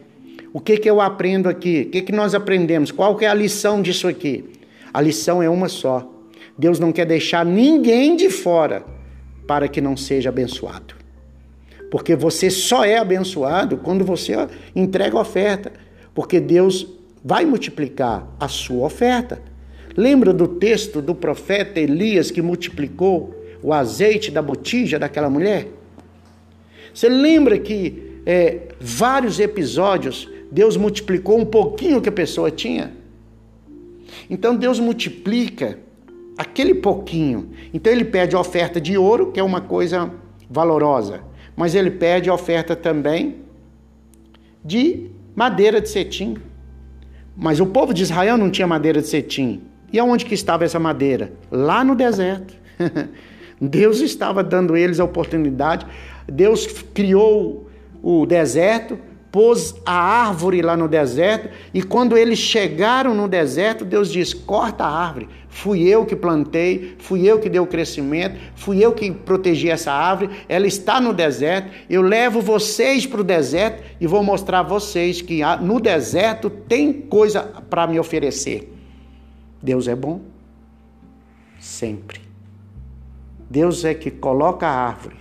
O 0.52 0.60
que, 0.60 0.76
que 0.76 0.90
eu 0.90 1.00
aprendo 1.00 1.48
aqui? 1.48 1.82
O 1.86 1.90
que, 1.90 2.02
que 2.02 2.10
nós 2.10 2.34
aprendemos? 2.34 2.90
Qual 2.90 3.14
que 3.14 3.24
é 3.24 3.28
a 3.28 3.34
lição 3.34 3.80
disso 3.80 4.08
aqui? 4.08 4.44
A 4.92 5.00
lição 5.00 5.40
é 5.40 5.48
uma 5.48 5.68
só. 5.68 6.10
Deus 6.58 6.80
não 6.80 6.90
quer 6.90 7.06
deixar 7.06 7.46
ninguém 7.46 8.16
de 8.16 8.28
fora 8.28 8.84
para 9.46 9.68
que 9.68 9.80
não 9.80 9.96
seja 9.96 10.30
abençoado. 10.30 10.96
Porque 11.88 12.16
você 12.16 12.50
só 12.50 12.84
é 12.84 12.98
abençoado 12.98 13.76
quando 13.76 14.04
você 14.04 14.34
entrega 14.74 15.16
a 15.16 15.20
oferta. 15.20 15.72
Porque 16.12 16.40
Deus 16.40 16.88
vai 17.24 17.44
multiplicar 17.44 18.26
a 18.40 18.48
sua 18.48 18.84
oferta. 18.86 19.40
Lembra 19.96 20.32
do 20.32 20.48
texto 20.48 21.00
do 21.00 21.14
profeta 21.14 21.78
Elias 21.78 22.32
que 22.32 22.42
multiplicou 22.42 23.37
o 23.62 23.72
azeite 23.72 24.30
da 24.30 24.42
botija 24.42 24.98
daquela 24.98 25.28
mulher? 25.30 25.68
Você 26.92 27.08
lembra 27.08 27.58
que 27.58 28.20
é, 28.26 28.68
vários 28.80 29.38
episódios 29.38 30.28
Deus 30.50 30.76
multiplicou 30.76 31.38
um 31.38 31.44
pouquinho 31.44 32.00
que 32.00 32.08
a 32.08 32.12
pessoa 32.12 32.50
tinha? 32.50 32.92
Então 34.28 34.56
Deus 34.56 34.80
multiplica 34.80 35.78
aquele 36.36 36.74
pouquinho. 36.74 37.50
Então 37.72 37.92
ele 37.92 38.04
pede 38.04 38.34
a 38.34 38.40
oferta 38.40 38.80
de 38.80 38.96
ouro, 38.96 39.32
que 39.32 39.40
é 39.40 39.42
uma 39.42 39.60
coisa 39.60 40.10
valorosa, 40.48 41.20
mas 41.56 41.74
ele 41.74 41.90
pede 41.90 42.30
a 42.30 42.34
oferta 42.34 42.74
também 42.76 43.36
de 44.64 45.10
madeira 45.34 45.80
de 45.80 45.88
cetim. 45.88 46.36
Mas 47.36 47.60
o 47.60 47.66
povo 47.66 47.94
de 47.94 48.02
Israel 48.02 48.36
não 48.36 48.50
tinha 48.50 48.66
madeira 48.66 49.00
de 49.00 49.08
cetim. 49.08 49.62
E 49.92 49.98
aonde 49.98 50.24
que 50.24 50.34
estava 50.34 50.64
essa 50.64 50.78
madeira? 50.78 51.32
Lá 51.50 51.84
no 51.84 51.94
deserto. 51.94 52.54
Deus 53.60 54.00
estava 54.00 54.42
dando 54.42 54.76
eles 54.76 55.00
a 55.00 55.04
oportunidade. 55.04 55.86
Deus 56.26 56.66
criou 56.94 57.68
o 58.02 58.24
deserto, 58.26 58.98
pôs 59.30 59.74
a 59.84 59.92
árvore 59.92 60.62
lá 60.62 60.76
no 60.76 60.88
deserto, 60.88 61.50
e 61.74 61.82
quando 61.82 62.16
eles 62.16 62.38
chegaram 62.38 63.14
no 63.14 63.28
deserto, 63.28 63.84
Deus 63.84 64.10
diz: 64.10 64.32
corta 64.32 64.84
a 64.84 64.90
árvore. 64.90 65.28
Fui 65.48 65.82
eu 65.82 66.04
que 66.04 66.14
plantei, 66.14 66.94
fui 66.98 67.26
eu 67.26 67.40
que 67.40 67.48
dei 67.48 67.60
o 67.60 67.66
crescimento, 67.66 68.38
fui 68.54 68.84
eu 68.84 68.92
que 68.92 69.10
protegi 69.10 69.68
essa 69.68 69.92
árvore, 69.92 70.30
ela 70.48 70.66
está 70.66 71.00
no 71.00 71.12
deserto. 71.12 71.70
Eu 71.88 72.02
levo 72.02 72.40
vocês 72.40 73.06
para 73.06 73.20
o 73.20 73.24
deserto 73.24 73.82
e 74.00 74.06
vou 74.06 74.22
mostrar 74.22 74.60
a 74.60 74.62
vocês 74.62 75.20
que 75.20 75.40
no 75.60 75.80
deserto 75.80 76.48
tem 76.48 76.92
coisa 76.92 77.42
para 77.42 77.86
me 77.86 77.98
oferecer. 77.98 78.72
Deus 79.60 79.88
é 79.88 79.96
bom? 79.96 80.20
Sempre. 81.58 82.27
Deus 83.50 83.84
é 83.84 83.94
que 83.94 84.10
coloca 84.10 84.66
a 84.66 84.88
árvore 84.88 85.16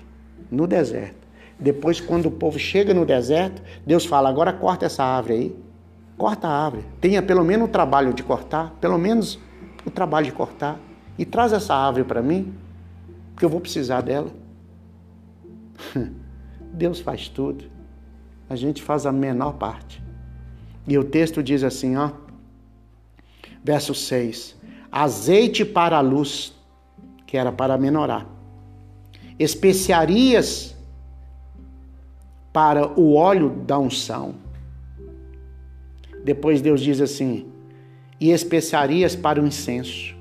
no 0.51 0.67
deserto 0.67 1.27
depois, 1.59 1.99
quando 1.99 2.27
o 2.27 2.31
povo 2.31 2.59
chega 2.59 2.93
no 2.93 3.05
deserto, 3.05 3.61
Deus 3.85 4.05
fala: 4.05 4.29
agora 4.29 4.53
corta 4.53 4.85
essa 4.85 5.03
árvore 5.03 5.33
aí. 5.33 5.55
Corta 6.17 6.47
a 6.47 6.65
árvore. 6.65 6.85
Tenha 7.01 7.21
pelo 7.21 7.43
menos 7.43 7.67
o 7.67 7.71
trabalho 7.71 8.13
de 8.13 8.23
cortar, 8.23 8.75
pelo 8.79 8.97
menos 8.97 9.39
o 9.85 9.91
trabalho 9.91 10.27
de 10.27 10.31
cortar. 10.31 10.79
E 11.17 11.25
traz 11.25 11.51
essa 11.51 11.73
árvore 11.73 12.03
para 12.03 12.21
mim, 12.21 12.53
porque 13.31 13.45
eu 13.45 13.49
vou 13.49 13.59
precisar 13.59 14.01
dela. 14.01 14.29
Deus 16.73 16.99
faz 16.99 17.27
tudo. 17.27 17.65
A 18.49 18.55
gente 18.55 18.81
faz 18.81 19.05
a 19.05 19.11
menor 19.11 19.53
parte. 19.53 20.01
E 20.87 20.97
o 20.97 21.03
texto 21.03 21.41
diz 21.43 21.63
assim, 21.63 21.95
ó. 21.97 22.11
Verso 23.63 23.93
6. 23.93 24.55
Azeite 24.91 25.65
para 25.65 25.97
a 25.97 26.01
luz, 26.01 26.55
que 27.27 27.37
era 27.37 27.51
para 27.51 27.77
menorar. 27.77 28.25
Especiarias 29.37 30.75
para 32.51 32.99
o 32.99 33.13
óleo 33.13 33.49
da 33.67 33.77
unção. 33.77 34.35
Depois 36.23 36.61
Deus 36.61 36.81
diz 36.81 36.99
assim: 36.99 37.45
e 38.19 38.31
especiarias 38.31 39.15
para 39.15 39.41
o 39.41 39.45
incenso. 39.45 40.15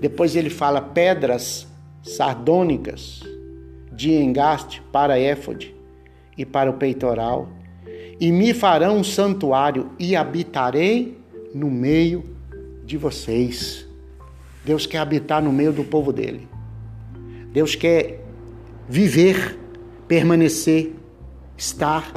Depois 0.00 0.36
ele 0.36 0.50
fala 0.50 0.80
pedras 0.80 1.66
sardônicas 2.02 3.22
de 3.92 4.12
engaste 4.12 4.80
para 4.92 5.18
éfode 5.18 5.74
e 6.36 6.46
para 6.46 6.70
o 6.70 6.74
peitoral. 6.74 7.48
E 8.20 8.30
me 8.30 8.54
farão 8.54 8.98
um 8.98 9.04
santuário 9.04 9.90
e 9.98 10.14
habitarei 10.14 11.18
no 11.54 11.70
meio 11.70 12.24
de 12.84 12.96
vocês. 12.96 13.87
Deus 14.68 14.84
quer 14.84 14.98
habitar 14.98 15.42
no 15.42 15.50
meio 15.50 15.72
do 15.72 15.82
povo 15.82 16.12
dele. 16.12 16.46
Deus 17.50 17.74
quer 17.74 18.20
viver, 18.86 19.58
permanecer 20.06 20.92
estar 21.56 22.12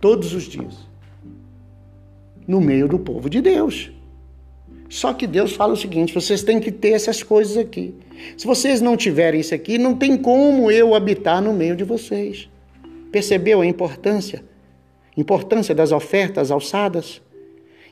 todos 0.00 0.34
os 0.34 0.42
dias 0.42 0.74
no 2.44 2.60
meio 2.60 2.88
do 2.88 2.98
povo 2.98 3.30
de 3.30 3.40
Deus. 3.40 3.92
Só 4.88 5.12
que 5.12 5.28
Deus 5.28 5.52
fala 5.52 5.74
o 5.74 5.76
seguinte: 5.76 6.12
vocês 6.12 6.42
têm 6.42 6.58
que 6.58 6.72
ter 6.72 6.90
essas 6.90 7.22
coisas 7.22 7.56
aqui. 7.56 7.94
Se 8.36 8.48
vocês 8.48 8.80
não 8.80 8.96
tiverem 8.96 9.40
isso 9.40 9.54
aqui, 9.54 9.78
não 9.78 9.94
tem 9.94 10.16
como 10.16 10.68
eu 10.68 10.92
habitar 10.92 11.40
no 11.40 11.52
meio 11.52 11.76
de 11.76 11.84
vocês. 11.84 12.48
Percebeu 13.12 13.60
a 13.60 13.66
importância? 13.66 14.44
Importância 15.16 15.72
das 15.72 15.92
ofertas 15.92 16.50
alçadas? 16.50 17.22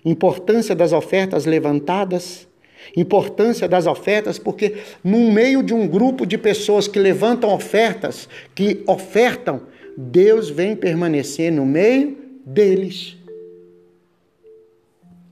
Importância 0.05 0.75
das 0.75 0.93
ofertas 0.93 1.45
levantadas? 1.45 2.49
Importância 2.97 3.69
das 3.69 3.87
ofertas, 3.87 4.39
porque 4.39 4.77
no 5.03 5.31
meio 5.33 5.63
de 5.63 5.73
um 5.75 5.87
grupo 5.87 6.27
de 6.27 6.39
pessoas 6.39 6.87
que 6.87 6.99
levantam 6.99 7.53
ofertas, 7.53 8.29
que 8.55 8.83
ofertam, 8.87 9.63
Deus 9.97 10.51
vem 10.51 10.75
permanecer 10.75 11.53
no 11.53 11.65
meio 11.65 12.17
deles. 12.45 13.17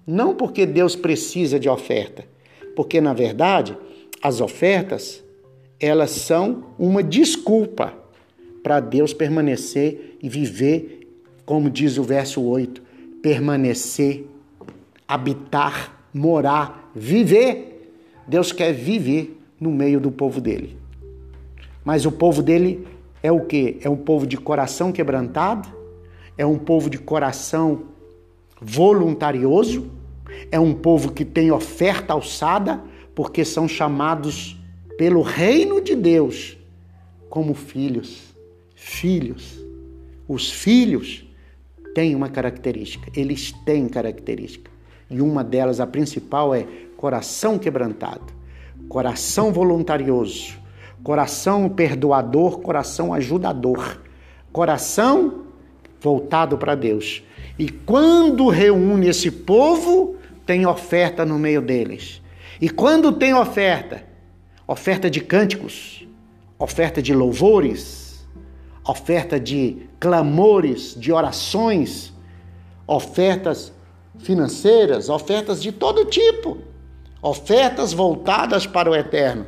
Não 0.07 0.35
porque 0.35 0.67
Deus 0.67 0.97
precisa 0.97 1.59
de 1.59 1.69
oferta, 1.69 2.25
porque 2.75 3.01
na 3.01 3.13
verdade 3.13 3.77
as 4.23 4.41
ofertas 4.41 5.23
elas 5.79 6.11
são 6.13 6.65
uma 6.79 7.03
desculpa 7.03 7.93
para 8.63 8.79
Deus 8.79 9.13
permanecer 9.13 10.17
e 10.23 10.29
viver, 10.29 11.09
como 11.45 11.69
diz 11.69 11.99
o 11.99 12.05
verso 12.05 12.41
8, 12.41 12.81
permanecer, 13.21 14.25
habitar, 15.07 16.07
morar, 16.15 16.82
viver. 16.95 17.93
Deus 18.27 18.53
quer 18.53 18.73
viver 18.73 19.39
no 19.61 19.71
meio 19.71 20.01
do 20.01 20.11
povo 20.11 20.41
dele. 20.41 20.77
Mas 21.85 22.07
o 22.07 22.13
povo 22.13 22.43
dele 22.43 22.87
é 23.23 23.31
o 23.31 23.45
que? 23.45 23.79
É 23.83 23.89
um 23.89 23.97
povo 23.97 24.27
de 24.27 24.37
coração 24.37 24.91
quebrantado, 24.91 25.69
é 26.37 26.45
um 26.45 26.59
povo 26.59 26.91
de 26.91 26.99
coração 26.99 27.85
voluntarioso, 28.61 29.91
é 30.51 30.59
um 30.59 30.75
povo 30.75 31.13
que 31.13 31.25
tem 31.25 31.51
oferta 31.51 32.13
alçada, 32.13 32.83
porque 33.15 33.45
são 33.45 33.69
chamados 33.69 34.57
pelo 34.97 35.23
reino 35.23 35.81
de 35.81 35.95
Deus 35.95 36.57
como 37.29 37.55
filhos. 37.55 38.35
Filhos. 38.75 39.61
Os 40.27 40.51
filhos 40.51 41.25
têm 41.95 42.15
uma 42.15 42.29
característica, 42.29 43.11
eles 43.15 43.53
têm 43.65 43.89
característica. 43.89 44.72
E 45.13 45.21
uma 45.21 45.45
delas, 45.45 45.79
a 45.79 45.87
principal, 45.87 46.55
é 46.55 46.67
coração 46.97 47.59
quebrantado, 47.59 48.33
coração 48.89 49.53
voluntarioso, 49.53 50.55
coração 51.05 51.69
perdoador, 51.69 52.61
coração 52.61 53.13
ajudador, 53.13 54.01
coração 54.51 55.43
voltado 56.01 56.57
para 56.57 56.75
Deus. 56.75 57.23
E 57.59 57.69
quando 57.69 58.49
reúne 58.49 59.09
esse 59.09 59.31
povo, 59.31 60.17
tem 60.47 60.65
oferta 60.65 61.27
no 61.27 61.39
meio 61.39 61.61
deles. 61.61 62.23
E 62.61 62.71
quando 62.71 63.13
tem 63.13 63.35
oferta, 63.35 64.05
oferta 64.67 65.11
de 65.11 65.21
cânticos, 65.21 66.07
oferta 66.59 67.03
de 67.03 67.13
louvores, 67.13 68.27
oferta 68.87 69.39
de 69.39 69.79
clamores, 70.01 70.95
de 70.99 71.13
orações, 71.13 72.13
ofertas 72.87 73.73
financeiras, 74.23 75.09
ofertas 75.09 75.63
de 75.63 75.73
todo 75.73 76.05
tipo, 76.05 76.59
ofertas 77.21 77.93
voltadas 77.93 78.67
para 78.67 78.91
o 78.91 78.95
eterno. 78.95 79.47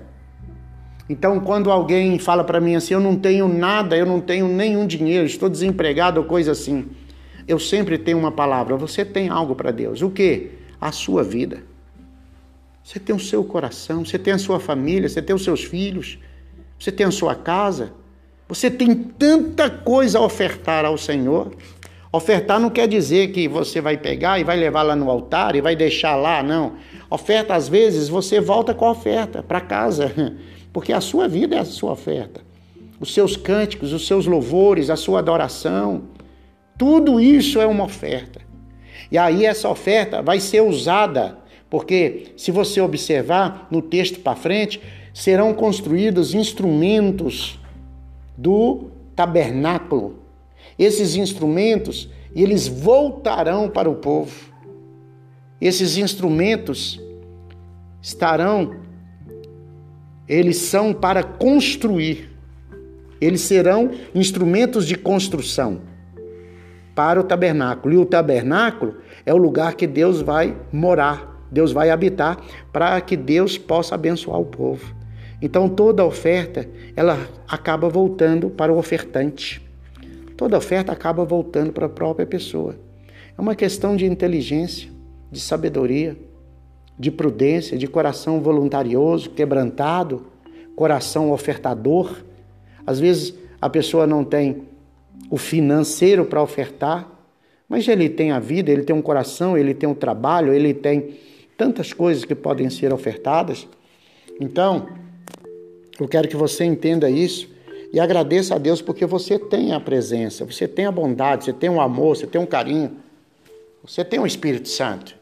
Então, 1.09 1.39
quando 1.41 1.71
alguém 1.71 2.19
fala 2.19 2.43
para 2.43 2.61
mim 2.61 2.75
assim, 2.75 2.95
eu 2.95 3.01
não 3.01 3.17
tenho 3.17 3.47
nada, 3.47 3.97
eu 3.97 4.07
não 4.07 4.21
tenho 4.21 4.49
nenhum 4.49 4.87
dinheiro, 4.87 5.27
estou 5.27 5.49
desempregado 5.49 6.21
ou 6.21 6.27
coisa 6.27 6.53
assim, 6.53 6.89
eu 7.47 7.59
sempre 7.59 7.99
tenho 7.99 8.19
uma 8.19 8.33
palavra: 8.33 8.77
você 8.77 9.05
tem 9.05 9.29
algo 9.29 9.55
para 9.55 9.71
Deus. 9.71 10.03
O 10.03 10.11
que? 10.11 10.53
A 10.81 10.91
sua 10.93 11.23
vida. 11.23 11.63
Você 12.83 12.99
tem 12.99 13.15
o 13.15 13.21
seu 13.21 13.43
coração, 13.45 14.05
você 14.05 14.19
tem 14.19 14.35
a 14.35 14.39
sua 14.39 14.61
família, 14.61 15.09
você 15.09 15.23
tem 15.23 15.35
os 15.35 15.43
seus 15.43 15.65
filhos, 15.65 16.19
você 16.79 16.93
tem 16.93 17.07
a 17.07 17.11
sua 17.11 17.35
casa. 17.35 17.93
Você 18.47 18.71
tem 18.71 18.95
tanta 18.95 19.71
coisa 19.71 20.19
a 20.19 20.23
ofertar 20.23 20.85
ao 20.85 20.99
Senhor. 20.99 21.55
Ofertar 22.15 22.61
não 22.61 22.71
quer 22.71 22.87
dizer 22.87 23.33
que 23.33 23.49
você 23.49 23.81
vai 23.81 23.97
pegar 23.97 24.39
e 24.39 24.45
vai 24.45 24.57
levar 24.57 24.83
lá 24.83 24.95
no 24.95 25.11
altar 25.11 25.57
e 25.57 25.61
vai 25.61 25.75
deixar 25.75 26.15
lá, 26.15 26.45
não. 26.45 26.75
Oferta, 27.11 27.57
às 27.57 27.69
vezes, 27.69 28.09
você 28.09 28.41
volta 28.41 28.73
com 28.73 28.85
a 28.85 28.93
oferta 28.93 29.43
para 29.43 29.61
casa. 29.61 30.13
porque 30.73 30.93
a 30.93 31.01
sua 31.01 31.27
vida 31.27 31.57
é 31.57 31.59
a 31.59 31.65
sua 31.65 31.91
oferta. 31.91 32.41
Os 33.01 33.13
seus 33.13 33.37
cânticos, 33.37 33.93
os 33.93 34.07
seus 34.07 34.27
louvores, 34.27 34.91
a 34.91 34.97
sua 34.97 35.19
adoração, 35.19 36.05
tudo 36.79 37.19
isso 37.19 37.61
é 37.61 37.67
uma 37.67 37.83
oferta. 37.83 38.41
E 39.11 39.19
aí 39.19 39.45
essa 39.45 39.69
oferta 39.69 40.23
vai 40.23 40.39
ser 40.39 40.61
usada, 40.61 41.39
porque 41.69 42.29
se 42.37 42.53
você 42.53 42.81
observar 42.81 43.67
no 43.73 43.83
texto 43.83 44.21
para 44.21 44.37
frente, 44.37 44.81
serão 45.13 45.53
construídos 45.53 46.33
instrumentos 46.33 47.59
do 48.39 48.85
tabernáculo. 49.17 50.24
Esses 50.79 51.17
instrumentos, 51.17 52.09
eles 52.35 52.67
voltarão 52.67 53.69
para 53.69 53.89
o 53.89 53.95
povo. 53.95 54.33
Esses 55.61 55.97
instrumentos 55.97 57.01
estarão, 58.03 58.77
eles 60.29 60.59
são 60.59 60.93
para 60.93 61.23
construir. 61.23 62.31
Eles 63.21 63.41
serão 63.41 63.91
instrumentos 64.15 64.87
de 64.87 64.97
construção 64.97 65.81
para 66.95 67.21
o 67.21 67.25
tabernáculo. 67.25 67.95
E 67.95 67.97
o 67.97 68.05
tabernáculo 68.05 68.97
é 69.25 69.33
o 69.33 69.39
lugar 69.39 69.75
que 69.75 69.87
Deus 69.87 70.21
vai 70.21 70.57
morar, 70.73 71.47
Deus 71.51 71.73
vai 71.73 71.91
habitar, 71.91 72.39
para 72.73 73.01
que 73.01 73.17
Deus 73.17 73.57
possa 73.57 73.95
abençoar 73.95 74.41
o 74.41 74.45
povo. 74.45 74.95
Então 75.41 75.69
toda 75.69 76.05
oferta, 76.05 76.69
ela 76.95 77.19
acaba 77.49 77.89
voltando 77.89 78.51
para 78.51 78.73
o 78.73 78.79
ofertante. 78.79 79.64
Toda 80.37 80.59
oferta 80.59 80.93
acaba 80.93 81.25
voltando 81.25 81.73
para 81.73 81.87
a 81.87 81.89
própria 81.89 82.27
pessoa. 82.27 82.77
É 83.37 83.41
uma 83.41 83.55
questão 83.55 83.95
de 83.95 84.05
inteligência, 84.05 84.91
de 85.31 85.41
sabedoria, 85.41 86.17
de 86.99 87.11
prudência, 87.11 87.77
de 87.79 87.87
coração 87.87 88.41
voluntarioso, 88.41 89.31
quebrantado, 89.31 90.27
coração 90.75 91.33
ofertador. 91.33 92.25
Às 92.87 92.99
vezes 92.99 93.35
a 93.61 93.69
pessoa 93.69 94.07
não 94.07 94.25
tem 94.25 94.63
o 95.31 95.37
financeiro 95.37 96.25
para 96.25 96.43
ofertar, 96.43 97.11
mas 97.69 97.89
ele 97.89 98.09
tem 98.09 98.31
a 98.31 98.39
vida, 98.39 98.71
ele 98.71 98.83
tem 98.83 98.95
um 98.95 99.03
coração, 99.03 99.57
ele 99.57 99.75
tem 99.75 99.89
um 99.89 99.95
trabalho, 99.95 100.53
ele 100.53 100.75
tem 100.75 101.17
tantas 101.57 101.93
coisas 101.93 102.25
que 102.25 102.35
podem 102.35 102.69
ser 102.69 102.93
ofertadas. 102.93 103.67
Então, 104.41 104.89
eu 105.99 106.09
quero 106.09 106.29
que 106.29 106.37
você 106.37 106.65
entenda 106.65 107.09
isso 107.09 107.54
e 107.95 108.01
agradeça 108.01 108.57
a 108.57 108.59
Deus 108.59 108.83
porque 108.83 109.07
você 109.07 109.39
tem 109.39 109.73
a 109.73 109.79
presença, 109.79 110.45
você 110.45 110.67
tem 110.67 110.85
a 110.85 110.91
bondade, 110.91 111.45
você 111.45 111.53
tem 111.53 111.71
o 111.71 111.81
amor, 111.81 112.17
você 112.17 112.27
tem 112.27 112.41
um 112.41 112.47
carinho, 112.47 112.97
você 113.85 114.05
tem 114.05 114.19
o 114.19 114.27
Espírito 114.27 114.69
Santo. 114.69 115.15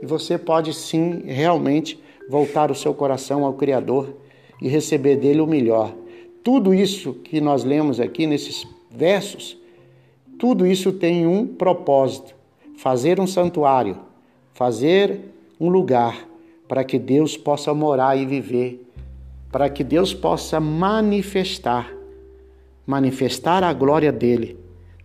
E 0.00 0.06
você 0.06 0.38
pode 0.38 0.72
sim 0.72 1.24
realmente 1.26 2.02
voltar 2.26 2.70
o 2.70 2.74
seu 2.74 2.94
coração 2.94 3.44
ao 3.44 3.52
Criador 3.52 4.16
e 4.58 4.68
receber 4.68 5.16
dele 5.16 5.42
o 5.42 5.46
melhor. 5.46 5.94
Tudo 6.42 6.72
isso 6.72 7.12
que 7.12 7.42
nós 7.42 7.62
lemos 7.62 8.00
aqui 8.00 8.26
nesses 8.26 8.66
versos, 8.90 9.58
tudo 10.38 10.66
isso 10.66 10.92
tem 10.92 11.26
um 11.26 11.46
propósito: 11.46 12.34
fazer 12.78 13.20
um 13.20 13.26
santuário, 13.26 13.98
fazer 14.54 15.20
um 15.60 15.68
lugar 15.68 16.26
para 16.66 16.82
que 16.84 16.98
Deus 16.98 17.36
possa 17.36 17.74
morar 17.74 18.16
e 18.16 18.24
viver, 18.24 18.82
para 19.52 19.68
que 19.68 19.84
Deus 19.84 20.14
possa 20.14 20.58
manifestar, 20.58 21.97
manifestar 22.88 23.62
a 23.62 23.70
glória 23.74 24.10
dele 24.10 24.56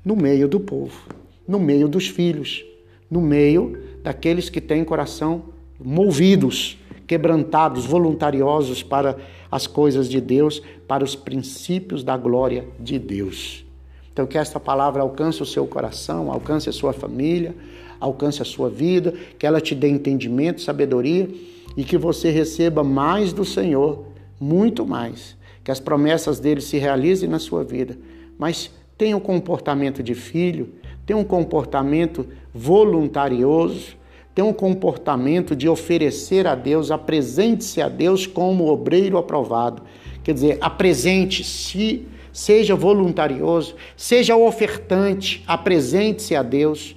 no 0.05 0.15
meio 0.15 0.47
do 0.47 0.57
povo, 0.57 1.01
no 1.45 1.59
meio 1.59 1.85
dos 1.89 2.07
filhos, 2.07 2.63
no 3.11 3.19
meio 3.19 3.77
daqueles 4.01 4.49
que 4.49 4.61
têm 4.61 4.85
coração 4.85 5.43
movidos, 5.77 6.77
quebrantados, 7.05 7.85
voluntariosos 7.85 8.81
para 8.81 9.17
as 9.51 9.67
coisas 9.67 10.07
de 10.07 10.21
Deus, 10.21 10.61
para 10.87 11.03
os 11.03 11.13
princípios 11.13 12.05
da 12.05 12.15
glória 12.15 12.65
de 12.79 12.97
Deus. 12.97 13.65
Então, 14.13 14.25
que 14.25 14.37
esta 14.37 14.61
palavra 14.61 15.01
alcance 15.01 15.43
o 15.43 15.45
seu 15.45 15.67
coração, 15.67 16.31
alcance 16.31 16.69
a 16.69 16.71
sua 16.71 16.93
família, 16.93 17.53
alcance 17.99 18.41
a 18.41 18.45
sua 18.45 18.69
vida, 18.69 19.13
que 19.37 19.45
ela 19.45 19.59
te 19.59 19.75
dê 19.75 19.89
entendimento, 19.89 20.61
sabedoria 20.61 21.29
e 21.75 21.83
que 21.83 21.97
você 21.97 22.29
receba 22.31 22.81
mais 22.81 23.33
do 23.33 23.43
Senhor, 23.43 24.05
muito 24.39 24.85
mais. 24.85 25.35
Que 25.63 25.71
as 25.71 25.80
promessas 25.80 26.39
dele 26.39 26.62
se 26.62 26.78
realizem 26.78 27.30
na 27.30 27.39
sua 27.39 27.63
vida. 27.63 27.97
Mas 28.38 28.71
tenha 28.97 29.15
um 29.15 29.19
comportamento 29.19 30.04
de 30.04 30.13
filho, 30.13 30.73
tenha 31.06 31.17
um 31.17 31.23
comportamento 31.23 32.28
voluntarioso, 32.54 33.95
tenha 34.36 34.45
um 34.45 34.54
comportamento 34.54 35.56
de 35.56 35.69
oferecer 35.69 36.47
a 36.47 36.56
Deus, 36.56 36.91
apresente-se 36.91 37.82
a 37.82 37.88
Deus 37.88 38.26
como 38.26 38.67
obreiro 38.67 39.17
aprovado. 39.17 39.84
Quer 40.23 40.34
dizer, 40.34 40.58
apresente-se 40.62 42.08
seja 42.34 42.76
voluntarioso, 42.76 43.76
seja 43.95 44.36
ofertante, 44.36 45.43
apresente-se 45.45 46.36
a 46.36 46.41
Deus 46.41 46.95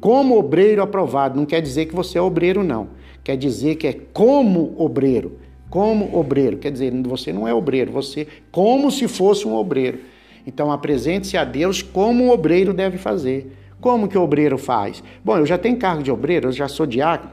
como 0.00 0.36
obreiro 0.36 0.82
aprovado. 0.82 1.38
Não 1.38 1.46
quer 1.46 1.62
dizer 1.62 1.86
que 1.86 1.94
você 1.94 2.18
é 2.18 2.20
obreiro, 2.20 2.64
não. 2.64 2.88
Quer 3.22 3.36
dizer 3.36 3.76
que 3.76 3.86
é 3.86 3.92
como 4.12 4.74
obreiro. 4.76 5.38
Como 5.68 6.16
obreiro. 6.16 6.56
Quer 6.56 6.72
dizer, 6.72 6.92
você 7.02 7.32
não 7.32 7.46
é 7.46 7.52
obreiro, 7.52 7.92
você 7.92 8.26
como 8.50 8.90
se 8.90 9.08
fosse 9.08 9.46
um 9.46 9.54
obreiro. 9.54 9.98
Então 10.46 10.70
apresente-se 10.70 11.36
a 11.36 11.44
Deus 11.44 11.82
como 11.82 12.24
um 12.24 12.30
obreiro 12.30 12.72
deve 12.72 12.98
fazer. 12.98 13.52
Como 13.80 14.08
que 14.08 14.16
o 14.16 14.22
obreiro 14.22 14.56
faz? 14.56 15.02
Bom, 15.24 15.36
eu 15.36 15.46
já 15.46 15.58
tenho 15.58 15.76
cargo 15.76 16.02
de 16.02 16.10
obreiro, 16.10 16.48
eu 16.48 16.52
já 16.52 16.68
sou 16.68 16.86
diácono, 16.86 17.32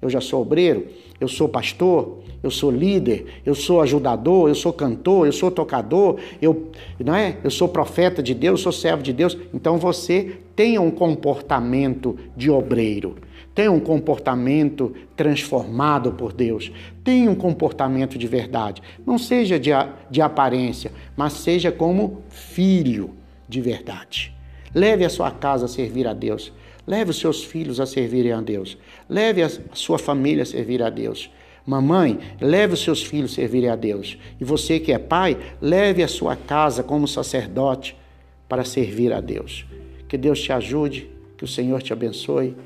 eu 0.00 0.08
já 0.08 0.20
sou 0.20 0.42
obreiro, 0.42 0.86
eu 1.20 1.28
sou 1.28 1.48
pastor, 1.48 2.20
eu 2.42 2.50
sou 2.50 2.70
líder, 2.70 3.26
eu 3.44 3.54
sou 3.54 3.82
ajudador, 3.82 4.48
eu 4.48 4.54
sou 4.54 4.72
cantor, 4.72 5.26
eu 5.26 5.32
sou 5.32 5.50
tocador, 5.50 6.18
eu, 6.40 6.70
não 6.98 7.14
é? 7.14 7.36
Eu 7.44 7.50
sou 7.50 7.68
profeta 7.68 8.22
de 8.22 8.34
Deus, 8.34 8.62
sou 8.62 8.72
servo 8.72 9.02
de 9.02 9.12
Deus. 9.12 9.36
Então 9.52 9.76
você 9.76 10.38
tenha 10.56 10.80
um 10.80 10.90
comportamento 10.90 12.16
de 12.36 12.50
obreiro. 12.50 13.16
Tenha 13.54 13.70
um 13.70 13.80
comportamento 13.80 14.94
transformado 15.16 16.12
por 16.12 16.32
Deus. 16.32 16.72
Tenha 17.04 17.30
um 17.30 17.34
comportamento 17.34 18.16
de 18.16 18.26
verdade. 18.26 18.80
Não 19.04 19.18
seja 19.18 19.58
de, 19.58 19.70
de 20.10 20.22
aparência, 20.22 20.92
mas 21.16 21.34
seja 21.34 21.70
como 21.70 22.22
filho 22.30 23.10
de 23.48 23.60
verdade. 23.60 24.32
Leve 24.74 25.04
a 25.04 25.10
sua 25.10 25.30
casa 25.30 25.66
a 25.66 25.68
servir 25.68 26.06
a 26.06 26.14
Deus. 26.14 26.52
Leve 26.86 27.10
os 27.10 27.18
seus 27.18 27.44
filhos 27.44 27.80
a 27.80 27.86
servirem 27.86 28.32
a 28.32 28.40
Deus. 28.40 28.76
Leve 29.08 29.42
a 29.42 29.50
sua 29.72 29.98
família 29.98 30.42
a 30.42 30.46
servir 30.46 30.82
a 30.82 30.90
Deus. 30.90 31.30
Mamãe, 31.66 32.18
leve 32.40 32.74
os 32.74 32.82
seus 32.82 33.02
filhos 33.02 33.32
a 33.32 33.34
servirem 33.36 33.70
a 33.70 33.76
Deus. 33.76 34.18
E 34.40 34.44
você 34.44 34.80
que 34.80 34.92
é 34.92 34.98
pai, 34.98 35.36
leve 35.60 36.02
a 36.02 36.08
sua 36.08 36.34
casa 36.34 36.82
como 36.82 37.06
sacerdote 37.06 37.96
para 38.48 38.64
servir 38.64 39.12
a 39.12 39.20
Deus. 39.20 39.64
Que 40.08 40.16
Deus 40.16 40.40
te 40.40 40.52
ajude, 40.52 41.08
que 41.36 41.44
o 41.44 41.48
Senhor 41.48 41.82
te 41.82 41.92
abençoe. 41.92 42.56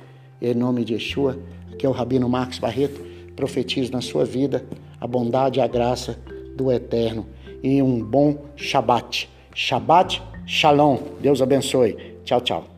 Em 0.40 0.54
nome 0.54 0.84
de 0.84 0.94
Yeshua, 0.94 1.38
que 1.78 1.86
é 1.86 1.88
o 1.88 1.92
Rabino 1.92 2.28
Marcos 2.28 2.58
Barreto, 2.58 3.00
profetizo 3.34 3.92
na 3.92 4.00
sua 4.00 4.24
vida 4.24 4.64
a 5.00 5.06
bondade 5.06 5.58
e 5.58 5.62
a 5.62 5.66
graça 5.66 6.18
do 6.56 6.70
Eterno. 6.70 7.26
E 7.62 7.82
um 7.82 8.02
bom 8.02 8.44
Shabat. 8.56 9.28
Shabat 9.54 10.22
Shalom. 10.46 10.98
Deus 11.20 11.40
abençoe. 11.40 11.96
Tchau, 12.24 12.40
tchau. 12.40 12.73